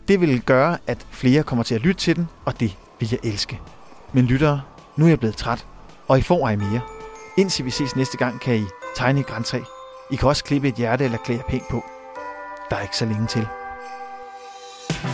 Det 0.07 0.21
vil 0.21 0.41
gøre, 0.41 0.77
at 0.87 1.07
flere 1.11 1.43
kommer 1.43 1.63
til 1.63 1.75
at 1.75 1.81
lytte 1.81 2.01
til 2.01 2.15
den, 2.15 2.27
og 2.45 2.59
det 2.59 2.77
vil 2.99 3.09
jeg 3.11 3.19
elske. 3.23 3.59
Men 4.13 4.25
lyttere, 4.25 4.61
nu 4.97 5.05
er 5.05 5.09
jeg 5.09 5.19
blevet 5.19 5.35
træt, 5.35 5.65
og 6.07 6.19
I 6.19 6.21
får 6.21 6.47
ej 6.47 6.55
mere. 6.55 6.81
Indtil 7.37 7.65
vi 7.65 7.69
ses 7.69 7.95
næste 7.95 8.17
gang, 8.17 8.41
kan 8.41 8.55
I 8.55 8.63
tegne 8.95 9.19
et 9.19 9.25
græntræ. 9.25 9.59
I 10.11 10.15
kan 10.15 10.27
også 10.27 10.43
klippe 10.43 10.67
et 10.67 10.75
hjerte 10.75 11.05
eller 11.05 11.17
klæde 11.17 11.41
pænt 11.49 11.67
på. 11.69 11.83
Der 12.69 12.75
er 12.75 12.81
ikke 12.81 12.97
så 12.97 13.05
længe 13.05 13.27
til. 13.27 13.47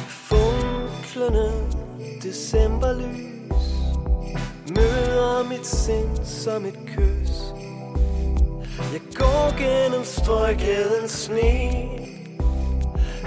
Funklende 0.08 1.52
decemberlys 2.24 3.36
Møder 4.70 5.50
mit 5.50 5.68
sind 5.68 6.26
som 6.26 6.65
et 6.65 6.80
kys 6.88 7.45
jeg 8.78 9.02
går 9.16 9.58
gennem 9.58 10.04
strøgedens 10.04 11.12
sne. 11.12 11.90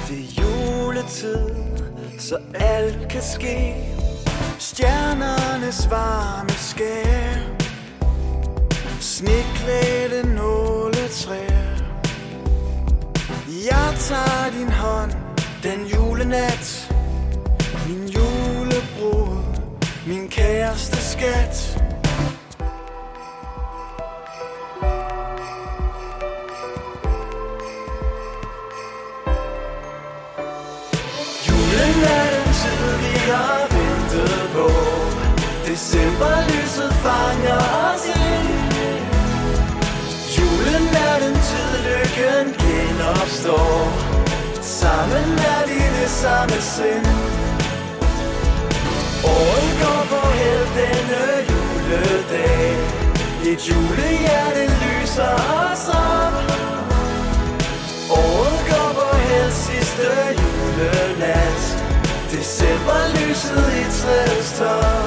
Det 0.08 0.18
er 0.18 0.42
juletid, 0.42 1.54
så 2.18 2.38
alt 2.54 3.08
kan 3.10 3.22
ske. 3.22 3.74
Stjernernes 4.58 5.90
varme 5.90 6.50
skær 6.50 7.58
Sneklædte 9.00 10.34
nåletræer 10.34 10.77
Decemberlyset 36.08 36.92
fanger 37.04 37.58
os 37.92 38.04
ind. 38.06 38.48
Julen 40.36 40.86
er 41.08 41.16
den 41.24 41.34
tid, 41.48 41.72
lykken 41.86 42.46
genopstår. 42.60 43.92
Sammen 44.60 45.28
er 45.54 45.62
vi 45.66 45.80
det 46.00 46.10
samme 46.10 46.60
sind. 46.60 47.06
Året 49.24 49.70
går 49.82 50.02
på 50.12 50.22
held 50.38 50.66
denne 50.78 51.24
juledag. 51.50 52.76
Et 53.50 53.60
julehjerte 53.68 54.64
lyser 54.82 55.34
os 55.62 55.88
op. 55.88 56.34
Året 58.10 58.60
går 58.70 58.90
på 58.98 59.16
held 59.16 59.52
sidste 59.52 60.08
julenat. 60.40 61.62
Decemberlyset 62.30 63.66
i 63.80 63.84
træets 64.00 64.58
top. 64.58 64.97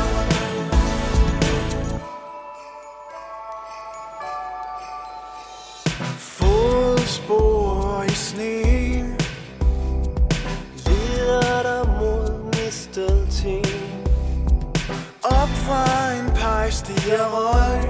Stiger 16.83 17.25
røg. 17.35 17.83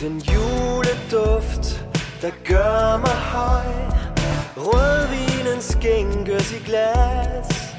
Den 0.00 0.18
juleduft, 0.18 1.86
der 2.22 2.30
gør 2.44 2.96
mig 2.96 3.18
høj. 3.34 3.72
Rødvinen 4.56 5.62
skænkes 5.62 6.52
i 6.52 6.58
glas. 6.64 7.76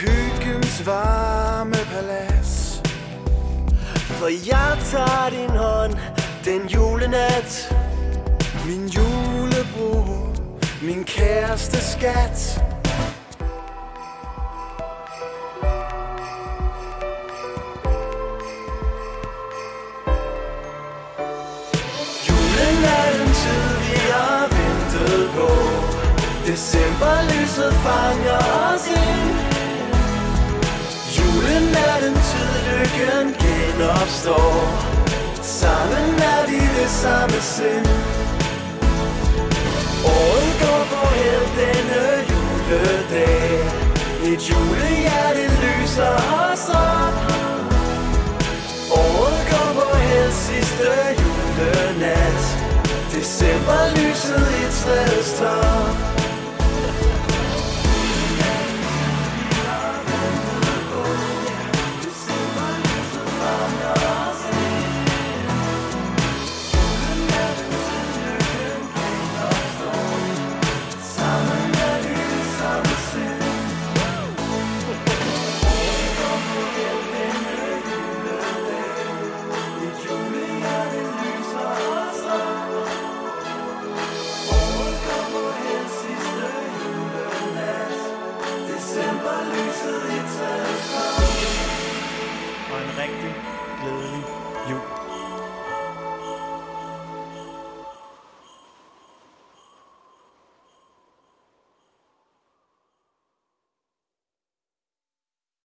Hyggens 0.00 0.86
varme 0.86 1.76
palads. 1.92 2.82
For 4.18 4.28
jeg 4.48 4.78
tager 4.92 5.30
din 5.30 5.56
hånd 5.56 5.94
den 6.44 6.68
julenat. 6.68 7.74
Min 8.66 8.86
julebrug, 8.86 10.06
min 10.82 11.04
kæreste 11.04 11.76
skat. 11.92 12.64
Decemberlyset 26.54 27.72
fanger 27.84 28.38
os 28.70 28.86
ind. 28.86 29.34
Julen 31.16 31.68
er 31.88 31.96
den 32.04 32.14
tid, 32.28 32.52
lykken 32.68 33.26
genopstår. 33.42 34.54
Sammen 35.42 36.10
er 36.32 36.46
vi 36.48 36.60
det 36.78 36.90
samme 37.02 37.40
sind. 37.40 37.86
Året 40.04 40.52
går 40.62 40.82
på 40.92 41.02
held 41.18 41.48
denne 41.58 42.04
juledag. 42.30 43.60
Et 44.30 44.40
julehjerte 44.50 45.44
lyser 45.64 46.16
os 46.46 46.68
op. 46.68 47.16
Året 48.90 49.40
går 49.50 49.70
på 49.78 49.96
held 49.96 50.32
sidste 50.32 50.90
julenat. 51.20 52.42
Decemberlyset 53.12 54.46
i 54.60 54.64
træets 54.82 55.38
top. 55.38 56.13